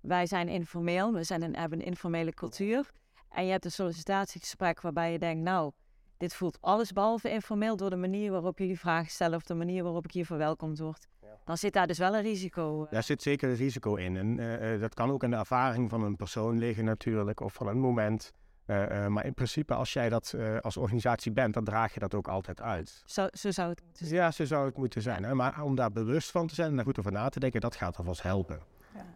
wij 0.00 0.26
zijn 0.26 0.48
informeel, 0.48 1.12
we 1.12 1.24
zijn 1.24 1.42
een, 1.42 1.56
hebben 1.56 1.78
een 1.78 1.86
informele 1.86 2.34
cultuur. 2.34 2.90
En 3.28 3.44
je 3.44 3.50
hebt 3.50 3.64
een 3.64 3.70
sollicitatiegesprek 3.70 4.80
waarbij 4.80 5.12
je 5.12 5.18
denkt, 5.18 5.42
nou, 5.42 5.72
dit 6.16 6.34
voelt 6.34 6.58
alles 6.60 6.92
behalve 6.92 7.30
informeel 7.30 7.76
door 7.76 7.90
de 7.90 7.96
manier 7.96 8.30
waarop 8.30 8.58
jullie 8.58 8.78
vragen 8.78 9.10
stellen 9.10 9.36
of 9.36 9.42
de 9.42 9.54
manier 9.54 9.82
waarop 9.82 10.04
ik 10.04 10.12
hier 10.12 10.26
verwelkomd 10.26 10.78
word. 10.78 11.08
Dan 11.44 11.56
zit 11.56 11.72
daar 11.72 11.86
dus 11.86 11.98
wel 11.98 12.14
een 12.14 12.22
risico. 12.22 12.86
Daar 12.90 13.02
zit 13.02 13.22
zeker 13.22 13.48
een 13.48 13.56
risico 13.56 13.94
in. 13.94 14.16
En 14.16 14.38
eh, 14.38 14.74
eh, 14.74 14.80
dat 14.80 14.94
kan 14.94 15.10
ook 15.10 15.22
in 15.22 15.30
de 15.30 15.36
ervaring 15.36 15.90
van 15.90 16.02
een 16.02 16.16
persoon 16.16 16.58
liggen 16.58 16.84
natuurlijk, 16.84 17.40
of 17.40 17.52
van 17.52 17.66
een 17.66 17.78
moment. 17.78 18.32
Eh, 18.66 19.06
maar 19.06 19.24
in 19.24 19.34
principe, 19.34 19.74
als 19.74 19.92
jij 19.92 20.08
dat 20.08 20.34
als 20.60 20.76
organisatie 20.76 21.32
bent, 21.32 21.54
dan 21.54 21.64
draag 21.64 21.94
je 21.94 22.00
dat 22.00 22.14
ook 22.14 22.28
altijd 22.28 22.60
uit. 22.60 23.02
Zo, 23.06 23.26
zo 23.32 23.50
zou 23.50 23.68
het 23.70 23.82
moeten 23.84 24.06
zijn. 24.06 24.20
Ja, 24.20 24.30
zo 24.30 24.44
zou 24.44 24.66
het 24.66 24.76
moeten 24.76 25.02
zijn. 25.02 25.24
Hè? 25.24 25.34
Maar 25.34 25.62
om 25.62 25.74
daar 25.74 25.92
bewust 25.92 26.30
van 26.30 26.46
te 26.46 26.54
zijn 26.54 26.68
en 26.68 26.76
daar 26.76 26.84
goed 26.84 26.98
over 26.98 27.12
na 27.12 27.28
te 27.28 27.40
denken, 27.40 27.60
dat 27.60 27.76
gaat 27.76 27.96
alvast 27.96 28.22
helpen. 28.22 28.60
Ja. 28.94 29.06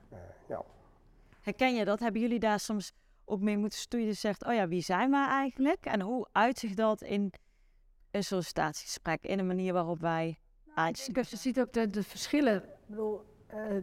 ja. 0.49 0.63
Herken 1.41 1.75
je 1.75 1.85
dat? 1.85 2.01
Hebben 2.01 2.21
jullie 2.21 2.39
daar 2.39 2.61
soms 2.61 2.93
ook 3.25 3.41
mee 3.41 3.57
moeten 3.57 3.79
stoeien? 3.79 4.07
Je 4.07 4.13
zegt, 4.13 4.45
oh 4.45 4.55
ja, 4.55 4.69
wie 4.69 4.83
zijn 4.83 5.11
wij 5.11 5.27
eigenlijk? 5.29 5.87
En 5.87 6.01
hoe 6.01 6.29
uitzicht 6.33 6.77
dat 6.77 7.03
in 7.03 7.33
een 8.11 8.25
sollicitatiegesprek? 8.25 9.23
In 9.23 9.39
een 9.39 9.47
manier 9.47 9.73
waarop 9.73 10.01
wij 10.01 10.39
aanspreken? 10.75 11.31
Je 11.31 11.37
ziet 11.37 11.61
ook 11.61 11.73
de, 11.73 11.91
de 11.91 12.03
verschillen. 12.03 12.57
Ik 12.57 12.87
bedoel, 12.87 13.25
uh, 13.53 13.75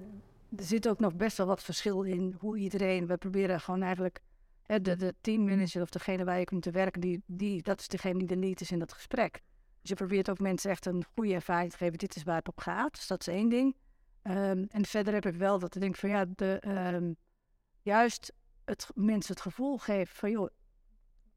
er 0.55 0.63
zit 0.63 0.87
ook 0.87 0.99
nog 0.99 1.15
best 1.15 1.37
wel 1.37 1.47
wat 1.47 1.63
verschil 1.63 2.03
in 2.03 2.35
hoe 2.39 2.57
iedereen... 2.57 3.07
We 3.07 3.17
proberen 3.17 3.59
gewoon 3.59 3.81
eigenlijk... 3.81 4.19
de, 4.65 4.95
de 4.95 5.15
teammanager 5.21 5.81
of 5.81 5.89
degene 5.89 6.23
waar 6.23 6.39
je 6.39 6.59
te 6.59 6.71
werken... 6.71 7.01
Die, 7.01 7.23
die, 7.25 7.61
dat 7.61 7.79
is 7.79 7.87
degene 7.87 8.17
die 8.17 8.27
de 8.27 8.37
lead 8.37 8.61
is 8.61 8.71
in 8.71 8.79
dat 8.79 8.93
gesprek. 8.93 9.41
Dus 9.81 9.89
je 9.89 9.95
probeert 9.95 10.29
ook 10.29 10.39
mensen 10.39 10.71
echt 10.71 10.85
een 10.85 11.05
goede 11.13 11.33
ervaring 11.33 11.71
te 11.71 11.77
geven. 11.77 11.97
Dit 11.97 12.15
is 12.15 12.23
waar 12.23 12.37
het 12.37 12.47
op 12.47 12.59
gaat. 12.59 12.91
Dus 12.91 13.07
dat 13.07 13.19
is 13.19 13.27
één 13.27 13.49
ding. 13.49 13.75
Um, 14.23 14.65
en 14.69 14.85
verder 14.85 15.13
heb 15.13 15.25
ik 15.25 15.35
wel 15.35 15.59
dat 15.59 15.75
ik 15.75 15.81
denk 15.81 15.95
van 15.95 16.09
ja, 16.09 16.25
de, 16.35 16.61
um, 16.93 17.15
juist 17.81 18.33
het 18.65 18.89
mensen 18.93 19.33
het 19.33 19.41
gevoel 19.41 19.77
geeft 19.77 20.17
van 20.17 20.31
joh, 20.31 20.49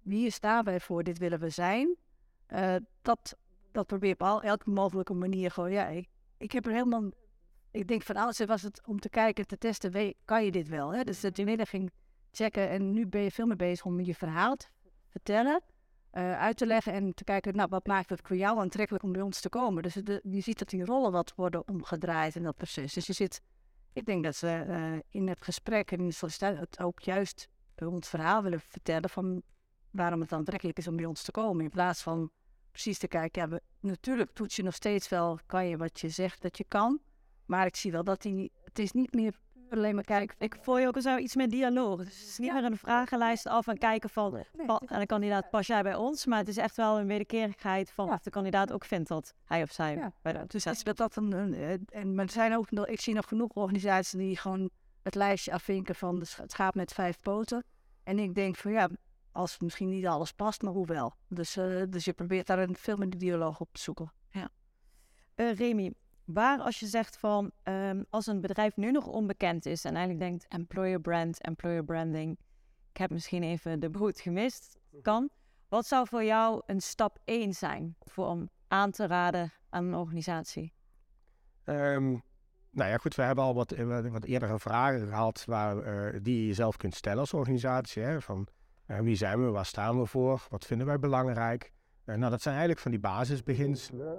hier 0.03 0.33
staan 0.33 0.65
wij 0.65 0.81
voor, 0.81 1.03
dit 1.03 1.19
willen 1.19 1.41
we 1.41 1.49
zijn. 1.49 1.97
Uh, 2.49 2.77
dat, 3.03 3.37
dat 3.75 3.87
probeer 3.87 4.11
ik 4.11 4.23
op 4.23 4.43
elke 4.43 4.71
mogelijke 4.71 5.15
manier 5.15 5.51
gewoon. 5.51 6.07
Ik, 6.39 6.53
heb 6.53 6.67
er 6.67 6.73
helemaal. 6.73 7.11
Ik 7.71 7.89
denk 7.89 8.03
van 8.03 8.17
alles 8.17 8.39
was 8.39 8.63
het 8.63 8.81
om 8.87 9.01
te 9.01 9.09
kijken, 9.09 9.47
te 9.47 9.59
testen, 9.59 9.91
weet, 9.91 10.17
kan 10.25 10.45
je 10.45 10.51
dit 10.51 10.69
wel? 10.69 10.95
Hè? 10.95 11.05
Dus 11.05 11.21
dat 11.21 11.37
je 11.37 11.67
ging 11.67 11.91
checken 12.31 12.69
en 12.69 12.93
nu 12.93 13.07
ben 13.07 13.21
je 13.21 13.31
veel 13.31 13.47
meer 13.47 13.57
bezig 13.57 13.85
om 13.85 14.01
je 14.01 14.15
verhaal 14.15 14.57
te 14.57 14.67
vertellen, 15.09 15.63
uh, 16.13 16.39
uit 16.39 16.57
te 16.57 16.67
leggen 16.67 16.93
en 16.93 17.15
te 17.15 17.25
kijken, 17.25 17.57
nou, 17.57 17.69
wat 17.69 17.87
maakt 17.87 18.11
het 18.11 18.21
voor 18.25 18.37
jou 18.37 18.59
aantrekkelijk 18.59 19.05
om 19.05 19.13
bij 19.13 19.23
ons 19.23 19.41
te 19.41 19.49
komen? 19.49 19.83
Dus 19.83 19.95
de, 19.95 20.21
je 20.23 20.41
ziet 20.41 20.59
dat 20.59 20.69
die 20.69 20.85
rollen 20.85 21.13
wat 21.13 21.33
worden 21.37 21.69
omgedraaid 21.69 22.37
in 22.37 22.43
dat 22.43 22.57
proces. 22.57 22.93
Dus 22.93 23.07
je 23.07 23.13
zit 23.13 23.43
ik 23.95 24.07
denk 24.07 24.25
dat 24.25 24.37
ze 24.37 24.65
uh, 24.69 24.99
in 25.09 25.29
het 25.29 25.43
gesprek 25.43 25.91
en 25.91 25.99
in 25.99 26.07
de 26.07 26.13
sollicitatie 26.13 26.61
het 26.61 26.81
ook 26.81 27.01
juist 27.01 27.49
ons 27.77 28.09
verhaal 28.09 28.43
willen 28.43 28.61
vertellen 28.61 29.11
van 29.11 29.43
waarom 29.91 30.21
het 30.21 30.33
aantrekkelijk 30.33 30.79
is 30.79 30.89
om 30.89 30.97
bij 30.97 31.05
ons 31.05 31.23
te 31.23 31.31
komen. 31.31 31.65
In 31.65 31.71
plaats 31.71 32.03
van 32.03 32.31
precies 32.75 32.99
te 32.99 33.09
kijken, 33.09 33.43
ja, 33.43 33.49
we, 33.49 33.61
natuurlijk 33.81 34.31
toets 34.33 34.57
je 34.57 34.63
nog 34.63 34.75
steeds 34.75 35.09
wel, 35.09 35.39
kan 35.47 35.67
je 35.67 35.77
wat 35.77 36.01
je 36.01 36.09
zegt 36.09 36.43
dat 36.43 36.59
je 36.59 36.65
kan. 36.69 37.01
Maar 37.47 37.67
ik 37.67 37.77
zie 37.77 37.93
wel 37.93 38.05
dat 38.05 38.23
die, 38.23 38.53
het 38.65 38.79
is 38.79 38.93
niet 38.93 39.15
meer 39.15 39.39
alleen 39.71 39.95
maar 39.95 40.05
kijken. 40.05 40.37
Ik 40.39 40.57
voel 40.61 40.79
je 40.79 40.87
ook 40.87 41.01
zo 41.01 41.17
iets 41.17 41.37
met 41.37 41.51
dialoog. 41.51 42.05
Dus 42.05 42.19
het 42.19 42.29
is 42.29 42.39
niet 42.39 42.53
meer 42.53 42.65
een 42.65 42.77
vragenlijst 42.77 43.47
af 43.47 43.67
en 43.67 43.79
kijken 43.79 44.11
van, 44.11 44.45
en 44.87 44.99
de 44.99 45.07
kandidaat 45.07 45.51
pas 45.51 45.67
jij 45.67 45.83
bij 45.83 45.95
ons. 45.95 46.27
Maar 46.27 46.39
het 46.39 46.49
is 46.49 46.57
echt 46.57 46.77
wel 46.77 46.99
een 46.99 47.07
wederkerigheid 47.07 47.91
van 47.91 48.13
of 48.13 48.23
de 48.23 48.31
kandidaat 48.31 48.73
ook 48.73 48.85
vindt 48.85 49.09
dat 49.09 49.35
hij 49.45 49.63
of 49.63 49.73
zij 49.73 49.95
ja. 49.95 50.13
bij 50.23 50.33
de 50.33 50.45
Dus 50.47 50.65
dat, 50.65 50.97
dat 50.97 51.17
een, 51.17 51.33
een, 51.33 51.87
en 51.89 52.15
maar 52.15 52.25
er 52.25 52.31
zijn 52.31 52.57
ook, 52.57 52.71
ik 52.71 53.01
zie 53.01 53.15
nog 53.15 53.29
genoeg 53.29 53.51
organisaties 53.51 54.19
die 54.19 54.37
gewoon 54.37 54.71
het 55.03 55.15
lijstje 55.15 55.53
afvinken 55.53 55.95
van 55.95 56.19
de 56.19 56.27
schaap 56.47 56.75
met 56.75 56.93
vijf 56.93 57.21
poten. 57.21 57.65
En 58.05 58.19
ik 58.19 58.35
denk 58.35 58.57
van 58.57 58.73
ja, 58.73 58.89
als 59.35 59.59
misschien 59.59 59.89
niet 59.89 60.07
alles 60.07 60.33
past, 60.33 60.63
maar 60.63 60.73
hoe 60.73 60.87
wel. 60.87 61.15
Dus, 61.29 61.57
uh, 61.57 61.83
dus 61.89 62.05
je 62.05 62.13
probeert 62.13 62.47
daar 62.47 62.59
een 62.59 62.77
veel 62.77 62.97
meer 62.97 63.19
dialoog 63.19 63.61
op 63.61 63.69
te 63.73 63.81
zoeken. 63.81 64.13
Ja. 64.31 64.49
Uh, 65.37 65.55
Remy, 65.55 65.93
Waar 66.25 66.59
als 66.61 66.81
je 66.81 66.87
zegt 66.87 67.17
van 67.17 67.51
ehm, 67.63 68.03
als 68.11 68.27
een 68.27 68.41
bedrijf 68.41 68.77
nu 68.77 68.91
nog 68.91 69.07
onbekend 69.07 69.67
is 69.67 69.85
en 69.85 69.95
eigenlijk 69.97 70.25
denkt 70.25 70.47
employer 70.49 71.01
brand, 71.01 71.41
employer 71.41 71.85
branding, 71.85 72.39
ik 72.91 72.97
heb 72.97 73.11
misschien 73.11 73.43
even 73.43 73.81
de 73.81 73.91
boot 73.91 74.21
gemist, 74.21 74.79
kan. 75.03 75.31
Wat 75.69 75.87
zou 75.87 76.09
voor 76.09 76.25
jou 76.25 76.63
een 76.67 76.81
stap 76.81 77.19
1 77.25 77.53
zijn 77.55 77.97
voor 78.01 78.27
om 78.27 78.51
aan 78.69 78.91
te 78.91 79.07
raden 79.07 79.53
aan 79.69 79.85
een 79.85 79.95
organisatie? 79.95 80.73
Um, 81.65 82.23
nou 82.71 82.91
ja, 82.91 82.97
goed, 82.97 83.15
we 83.15 83.23
hebben 83.23 83.45
al 83.45 83.55
wat, 83.55 83.73
eh, 83.73 84.11
wat 84.11 84.25
eerdere 84.25 84.59
vragen 84.59 85.09
gehad 85.09 85.45
waar, 85.45 85.77
uh, 86.15 86.21
die 86.23 86.47
je 86.47 86.55
zelf 86.55 86.77
kunt 86.77 86.95
stellen 86.95 87.19
als 87.19 87.33
organisatie. 87.33 88.03
Hè, 88.03 88.21
van 88.21 88.47
wie 88.87 89.17
zijn 89.17 89.45
we, 89.45 89.51
waar 89.51 89.67
staan 89.67 89.99
we 89.99 90.07
voor, 90.07 90.47
wat 90.51 90.65
vinden 90.65 90.87
wij 90.87 90.99
belangrijk? 90.99 91.73
nou, 92.05 92.31
dat 92.31 92.43
zijn 92.43 92.55
eigenlijk 92.55 92.81
van 92.81 92.91
die 92.91 93.01
basisbeginselen. 93.01 94.19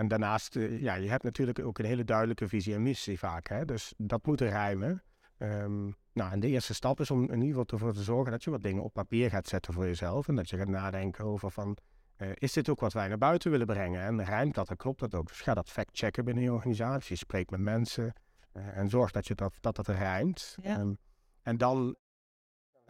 En 0.00 0.08
daarnaast, 0.08 0.56
uh, 0.56 0.80
ja, 0.80 0.94
je 0.94 1.08
hebt 1.08 1.22
natuurlijk 1.22 1.58
ook 1.58 1.78
een 1.78 1.84
hele 1.84 2.04
duidelijke 2.04 2.48
visie 2.48 2.74
en 2.74 2.82
missie 2.82 3.18
vaak. 3.18 3.48
Hè? 3.48 3.64
Dus 3.64 3.94
dat 3.96 4.26
moet 4.26 4.40
rijmen. 4.40 5.02
Um, 5.38 5.96
nou, 6.12 6.32
en 6.32 6.40
de 6.40 6.48
eerste 6.48 6.74
stap 6.74 7.00
is 7.00 7.10
om 7.10 7.22
in 7.22 7.40
ieder 7.40 7.46
geval 7.46 7.64
ervoor 7.66 7.92
te 7.92 8.02
zorgen 8.02 8.32
dat 8.32 8.44
je 8.44 8.50
wat 8.50 8.62
dingen 8.62 8.82
op 8.82 8.92
papier 8.92 9.30
gaat 9.30 9.46
zetten 9.46 9.72
voor 9.72 9.84
jezelf. 9.84 10.28
En 10.28 10.34
dat 10.34 10.50
je 10.50 10.56
gaat 10.56 10.68
nadenken 10.68 11.24
over 11.24 11.50
van, 11.50 11.76
uh, 12.16 12.28
is 12.34 12.52
dit 12.52 12.68
ook 12.68 12.80
wat 12.80 12.92
wij 12.92 13.08
naar 13.08 13.18
buiten 13.18 13.50
willen 13.50 13.66
brengen? 13.66 14.02
En 14.02 14.24
rijmt 14.24 14.54
dat, 14.54 14.70
en 14.70 14.76
klopt 14.76 15.00
dat 15.00 15.14
ook. 15.14 15.28
Dus 15.28 15.40
ga 15.40 15.54
dat 15.54 15.70
fact-checken 15.70 16.24
binnen 16.24 16.42
je 16.42 16.52
organisatie. 16.52 17.16
Spreek 17.16 17.50
met 17.50 17.60
mensen 17.60 18.12
uh, 18.52 18.76
en 18.76 18.88
zorg 18.88 19.10
dat 19.10 19.26
je 19.26 19.34
dat, 19.34 19.56
dat, 19.60 19.76
dat 19.76 19.88
rijmt. 19.88 20.56
Ja. 20.62 20.78
Um, 20.78 20.98
en 21.42 21.56
dan 21.56 21.96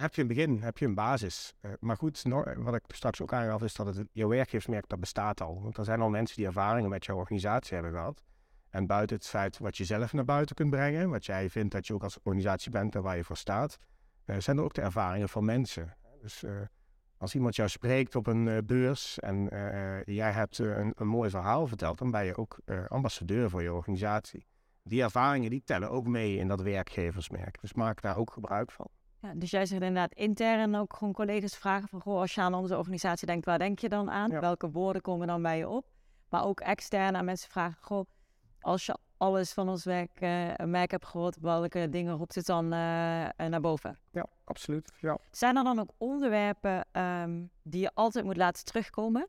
heb 0.01 0.15
je 0.15 0.23
een 0.23 0.29
begin, 0.29 0.63
heb 0.63 0.79
je 0.79 0.85
een 0.85 0.95
basis. 0.95 1.55
Uh, 1.61 1.73
maar 1.81 1.97
goed, 1.97 2.23
wat 2.57 2.75
ik 2.75 2.83
straks 2.89 3.23
ook 3.23 3.33
aangaf, 3.33 3.63
is 3.63 3.75
dat 3.75 3.87
het, 3.87 4.09
je 4.13 4.29
werkgeversmerk, 4.29 4.89
dat 4.89 5.01
bestaat 5.01 5.41
al. 5.41 5.63
Want 5.63 5.77
er 5.77 5.85
zijn 5.85 6.01
al 6.01 6.11
mensen 6.11 6.37
die 6.37 6.47
ervaringen 6.47 6.91
met 6.91 7.05
jouw 7.05 7.17
organisatie 7.17 7.75
hebben 7.75 7.93
gehad. 7.93 8.23
En 8.71 8.87
buiten 8.87 9.17
het 9.17 9.27
feit 9.27 9.59
wat 9.59 9.77
je 9.77 9.85
zelf 9.85 10.13
naar 10.13 10.25
buiten 10.25 10.57
kunt 10.57 10.71
brengen, 10.71 11.11
wat 11.11 11.27
jij 11.27 11.51
vindt 11.51 11.73
dat 11.73 11.87
je 11.87 11.95
ook 11.95 12.03
als 12.03 12.19
organisatie 12.23 12.71
bent 12.71 12.95
en 12.95 13.03
waar 13.03 13.17
je 13.17 13.25
voor 13.25 13.37
staat, 13.37 13.79
uh, 14.27 14.37
zijn 14.39 14.57
er 14.57 14.63
ook 14.63 14.75
de 14.75 14.81
ervaringen 14.81 15.29
van 15.29 15.45
mensen. 15.45 15.97
Dus 16.21 16.43
uh, 16.43 16.51
als 17.17 17.35
iemand 17.35 17.57
jou 17.57 17.69
spreekt 17.69 18.17
op 18.17 18.27
een 18.27 18.67
beurs 18.67 19.19
en 19.19 19.45
jij 20.05 20.33
hebt 20.33 20.59
een, 20.59 20.93
een, 20.97 21.07
mooi 21.07 21.31
verhaal 21.31 21.67
verteld, 21.67 21.99
dan 21.99 22.11
ben 22.11 22.25
je 22.25 22.37
ook 22.37 22.59
ambassadeur 22.89 23.51
voor 23.51 23.63
je 23.63 23.73
organisatie. 23.73 24.47
Die 24.83 25.03
ervaringen 25.03 25.51
die 25.51 25.63
tellen 25.65 25.91
ook 25.91 26.07
mee 26.07 26.37
in 26.37 26.49
dat 26.49 26.63
werkgeversmerk. 26.63 27.61
Dus 27.61 27.73
maak 27.73 28.01
daar 28.01 28.17
ook 28.17 28.33
gebruik 28.33 28.71
van. 28.71 28.89
Ja, 29.23 29.33
dus 29.35 29.51
jij 29.51 29.67
zegt 29.67 29.83
inderdaad 29.83 30.15
intern 30.15 30.75
ook 30.75 30.95
gewoon 30.95 31.13
collega's 31.13 31.57
vragen 31.57 31.89
van... 31.89 32.01
Goh, 32.01 32.21
als 32.21 32.35
je 32.35 32.41
aan 32.41 32.55
onze 32.55 32.79
organisatie 32.79 33.27
denkt, 33.27 33.45
waar 33.45 33.59
denk 33.59 33.79
je 33.79 33.89
dan 33.89 34.11
aan? 34.11 34.41
Welke 34.41 34.71
woorden 34.71 35.03
komen 35.03 35.27
dan 35.27 35.43
bij 35.43 35.59
je 35.59 35.69
op? 35.69 35.87
Maar 36.29 36.45
ook 36.45 36.61
extern 36.61 37.17
aan 37.17 37.25
mensen 37.25 37.51
vragen... 37.51 37.79
Goh, 37.81 38.07
als 38.61 38.87
je 38.87 38.97
alles 39.17 39.53
van 39.53 39.69
ons 39.69 39.85
werk, 39.85 40.21
uh, 40.21 40.55
merk 40.57 40.91
hebt 40.91 41.07
gehoord... 41.07 41.37
welke 41.41 41.89
dingen 41.89 42.17
roept 42.17 42.35
het 42.35 42.47
dan 42.47 42.65
uh, 42.65 42.71
naar 42.71 43.61
boven? 43.61 43.99
Ja, 44.11 44.27
absoluut. 44.45 44.93
Ja. 45.01 45.19
Zijn 45.31 45.57
er 45.57 45.65
dan 45.65 45.79
ook 45.79 45.91
onderwerpen 45.99 46.87
um, 46.93 47.51
die 47.63 47.81
je 47.81 47.91
altijd 47.95 48.25
moet 48.25 48.37
laten 48.37 48.65
terugkomen? 48.65 49.29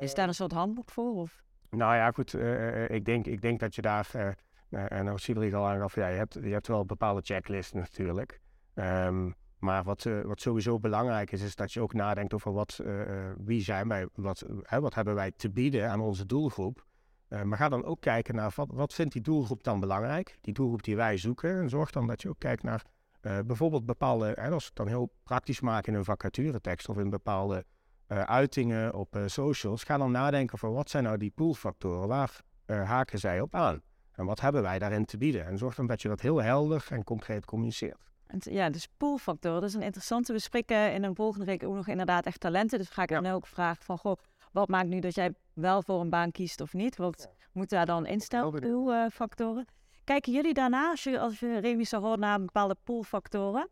Is 0.00 0.14
daar 0.14 0.28
een 0.28 0.34
soort 0.34 0.52
handboek 0.52 0.90
voor? 0.90 1.14
Of? 1.14 1.42
Nou 1.70 1.94
ja, 1.94 2.10
goed. 2.10 2.32
Uh, 2.32 2.88
ik, 2.88 3.04
denk, 3.04 3.26
ik 3.26 3.40
denk 3.40 3.60
dat 3.60 3.74
je 3.74 3.82
daar... 3.82 4.36
en 4.70 5.04
nou, 5.04 5.18
Sibri 5.18 5.54
al 5.54 5.66
aangaf, 5.66 5.94
ja, 5.94 6.06
je 6.06 6.16
hebt, 6.16 6.34
je 6.34 6.52
hebt 6.52 6.66
wel 6.66 6.84
bepaalde 6.84 7.20
checklists 7.20 7.72
natuurlijk... 7.72 8.40
Um, 8.78 9.34
maar 9.58 9.84
wat, 9.84 10.04
uh, 10.04 10.20
wat 10.20 10.40
sowieso 10.40 10.78
belangrijk 10.78 11.32
is, 11.32 11.42
is 11.42 11.56
dat 11.56 11.72
je 11.72 11.80
ook 11.80 11.92
nadenkt 11.92 12.34
over 12.34 12.52
wat, 12.52 12.80
uh, 12.82 13.02
wie 13.38 13.62
zijn 13.62 13.88
wij, 13.88 14.08
wat, 14.14 14.44
wat 14.80 14.94
hebben 14.94 15.14
wij 15.14 15.30
te 15.30 15.50
bieden 15.50 15.90
aan 15.90 16.00
onze 16.00 16.26
doelgroep. 16.26 16.86
maar 17.28 17.58
ga 17.58 17.68
dan 17.68 17.84
ook 17.84 18.00
kijken 18.00 18.34
naar 18.34 18.52
wat, 18.54 18.70
wat 18.72 18.94
vindt 18.94 19.12
die 19.12 19.22
doelgroep 19.22 19.62
dan 19.62 19.80
belangrijk, 19.80 20.38
die 20.40 20.54
doelgroep 20.54 20.82
die 20.82 20.96
wij 20.96 21.16
zoeken. 21.16 21.60
En 21.60 21.68
zorg 21.68 21.90
dan 21.90 22.06
dat 22.06 22.22
je 22.22 22.28
ook 22.28 22.38
kijkt 22.38 22.62
naar 22.62 22.84
bijvoorbeeld 23.20 23.86
bepaalde, 23.86 24.34
en 24.34 24.52
als 24.52 24.62
we 24.62 24.68
het 24.68 24.76
dan 24.76 24.88
heel 24.88 25.12
praktisch 25.22 25.60
maken 25.60 25.92
in 25.92 25.98
een 25.98 26.04
vacaturetekst 26.04 26.88
of 26.88 26.98
in 26.98 27.10
bepaalde 27.10 27.64
uitingen 28.06 28.94
op 28.94 29.18
socials, 29.26 29.84
ga 29.84 29.96
dan 29.96 30.10
nadenken 30.10 30.54
over 30.54 30.72
wat 30.72 30.90
zijn 30.90 31.04
nou 31.04 31.16
die 31.16 31.32
poolfactoren, 31.34 32.08
waar 32.08 32.40
haken 32.66 33.18
zij 33.18 33.40
op 33.40 33.54
aan? 33.54 33.82
En 34.12 34.24
wat 34.24 34.40
hebben 34.40 34.62
wij 34.62 34.78
daarin 34.78 35.04
te 35.04 35.16
bieden? 35.18 35.46
En 35.46 35.58
zorg 35.58 35.74
dan 35.74 35.86
dat 35.86 36.02
je 36.02 36.08
dat 36.08 36.20
heel 36.20 36.42
helder 36.42 36.86
en 36.90 37.04
concreet 37.04 37.44
communiceert. 37.44 38.06
Ja, 38.44 38.70
dus 38.70 38.88
poolfactor, 38.96 39.52
dat 39.52 39.62
is 39.62 39.74
een 39.74 39.82
interessante. 39.82 40.32
We 40.32 40.38
spreken 40.38 40.92
in 40.92 41.04
een 41.04 41.14
volgende 41.14 41.46
week 41.46 41.62
ook 41.62 41.74
nog 41.74 41.88
inderdaad 41.88 42.26
echt 42.26 42.40
talenten. 42.40 42.78
Dus 42.78 42.88
ga 42.88 43.02
ik 43.02 43.08
dan 43.08 43.26
ook 43.26 43.46
vragen 43.46 43.84
van, 43.84 43.98
goh, 43.98 44.16
wat 44.52 44.68
maakt 44.68 44.88
nu 44.88 45.00
dat 45.00 45.14
jij 45.14 45.34
wel 45.52 45.82
voor 45.82 46.00
een 46.00 46.10
baan 46.10 46.30
kiest 46.30 46.60
of 46.60 46.72
niet? 46.72 46.96
Want 46.96 47.28
moet 47.52 47.68
daar 47.68 47.86
dan 47.86 48.06
instellen, 48.06 48.60
poolfactoren. 48.60 49.66
Kijken 50.04 50.32
jullie 50.32 50.54
daarna, 50.54 50.90
als 50.90 51.02
je, 51.02 51.20
als 51.20 51.40
je 51.40 51.58
Remy 51.58 51.84
zou 51.84 52.02
horen, 52.02 52.18
naar 52.18 52.40
bepaalde 52.40 52.76
poolfactoren? 52.84 53.68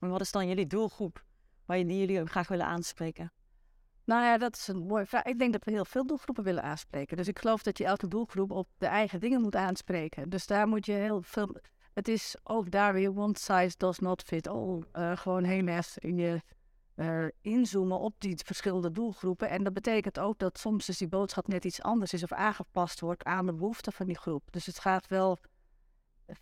En 0.00 0.08
wat 0.08 0.20
is 0.20 0.32
dan 0.32 0.48
jullie 0.48 0.66
doelgroep 0.66 1.24
waar 1.66 1.78
jullie 1.78 2.26
graag 2.26 2.48
willen 2.48 2.66
aanspreken? 2.66 3.32
Nou 4.04 4.22
ja, 4.22 4.38
dat 4.38 4.56
is 4.56 4.68
een 4.68 4.86
mooie 4.86 5.06
vraag. 5.06 5.22
Ik 5.22 5.38
denk 5.38 5.52
dat 5.52 5.64
we 5.64 5.70
heel 5.70 5.84
veel 5.84 6.06
doelgroepen 6.06 6.44
willen 6.44 6.62
aanspreken. 6.62 7.16
Dus 7.16 7.28
ik 7.28 7.38
geloof 7.38 7.62
dat 7.62 7.78
je 7.78 7.84
elke 7.84 8.08
doelgroep 8.08 8.50
op 8.50 8.68
de 8.78 8.86
eigen 8.86 9.20
dingen 9.20 9.40
moet 9.40 9.56
aanspreken. 9.56 10.28
Dus 10.28 10.46
daar 10.46 10.68
moet 10.68 10.86
je 10.86 10.92
heel 10.92 11.22
veel. 11.22 11.56
Het 11.94 12.08
is 12.08 12.36
ook 12.42 12.70
daar 12.70 12.92
weer 12.92 13.16
one 13.16 13.38
size 13.38 13.74
does 13.76 13.98
not 13.98 14.22
fit 14.22 14.48
all. 14.48 14.82
Uh, 14.92 15.16
gewoon 15.16 15.44
heel 15.44 15.66
erg 15.66 15.98
in 15.98 16.16
je 16.16 16.42
uh, 16.96 17.26
inzoomen 17.40 17.98
op 17.98 18.14
die 18.18 18.40
verschillende 18.44 18.90
doelgroepen. 18.90 19.48
En 19.48 19.64
dat 19.64 19.72
betekent 19.72 20.18
ook 20.18 20.38
dat 20.38 20.58
soms 20.58 20.86
dus 20.86 20.98
die 20.98 21.08
boodschap 21.08 21.48
net 21.48 21.64
iets 21.64 21.82
anders 21.82 22.12
is 22.12 22.22
of 22.22 22.32
aangepast 22.32 23.00
wordt 23.00 23.24
aan 23.24 23.46
de 23.46 23.54
behoeften 23.54 23.92
van 23.92 24.06
die 24.06 24.18
groep. 24.18 24.42
Dus 24.50 24.66
het 24.66 24.78
gaat 24.78 25.06
wel 25.06 25.38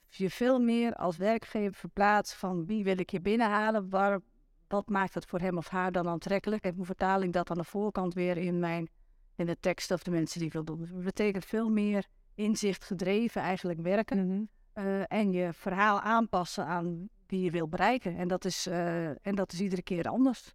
je 0.06 0.30
veel 0.30 0.60
meer 0.60 0.94
als 0.94 1.16
werkgever 1.16 1.74
verplaatsen 1.74 2.38
van 2.38 2.66
wie 2.66 2.84
wil 2.84 2.98
ik 2.98 3.10
je 3.10 3.20
binnenhalen, 3.20 3.88
waar, 3.88 4.20
wat 4.68 4.88
maakt 4.88 5.14
het 5.14 5.26
voor 5.26 5.40
hem 5.40 5.56
of 5.56 5.68
haar 5.68 5.92
dan 5.92 6.08
aantrekkelijk 6.08 6.64
en 6.64 6.74
hoe 6.74 6.84
vertaal 6.84 7.22
ik 7.22 7.32
dat 7.32 7.50
aan 7.50 7.58
de 7.58 7.64
voorkant 7.64 8.14
weer 8.14 8.36
in, 8.36 8.58
mijn, 8.58 8.88
in 9.36 9.46
de 9.46 9.56
tekst 9.60 9.90
of 9.90 10.02
de 10.02 10.10
mensen 10.10 10.38
die 10.38 10.46
ik 10.46 10.52
wil 10.52 10.64
doen. 10.64 10.78
Dus 10.78 10.90
dat 10.90 11.04
betekent 11.04 11.44
veel 11.44 11.68
meer 11.68 12.06
inzicht 12.34 12.84
gedreven 12.84 13.42
eigenlijk 13.42 13.80
werken 13.80 14.26
mhm. 14.26 14.42
Eh, 14.80 15.18
en 15.18 15.32
je 15.32 15.52
verhaal 15.52 16.00
aanpassen 16.00 16.66
aan 16.66 17.08
wie 17.26 17.42
je 17.42 17.50
wil 17.50 17.68
bereiken. 17.68 18.16
En 18.16 18.28
dat 18.28 18.44
is, 18.44 18.66
uh, 18.66 19.26
en 19.26 19.34
dat 19.34 19.52
is 19.52 19.60
iedere 19.60 19.82
keer 19.82 20.08
anders. 20.08 20.54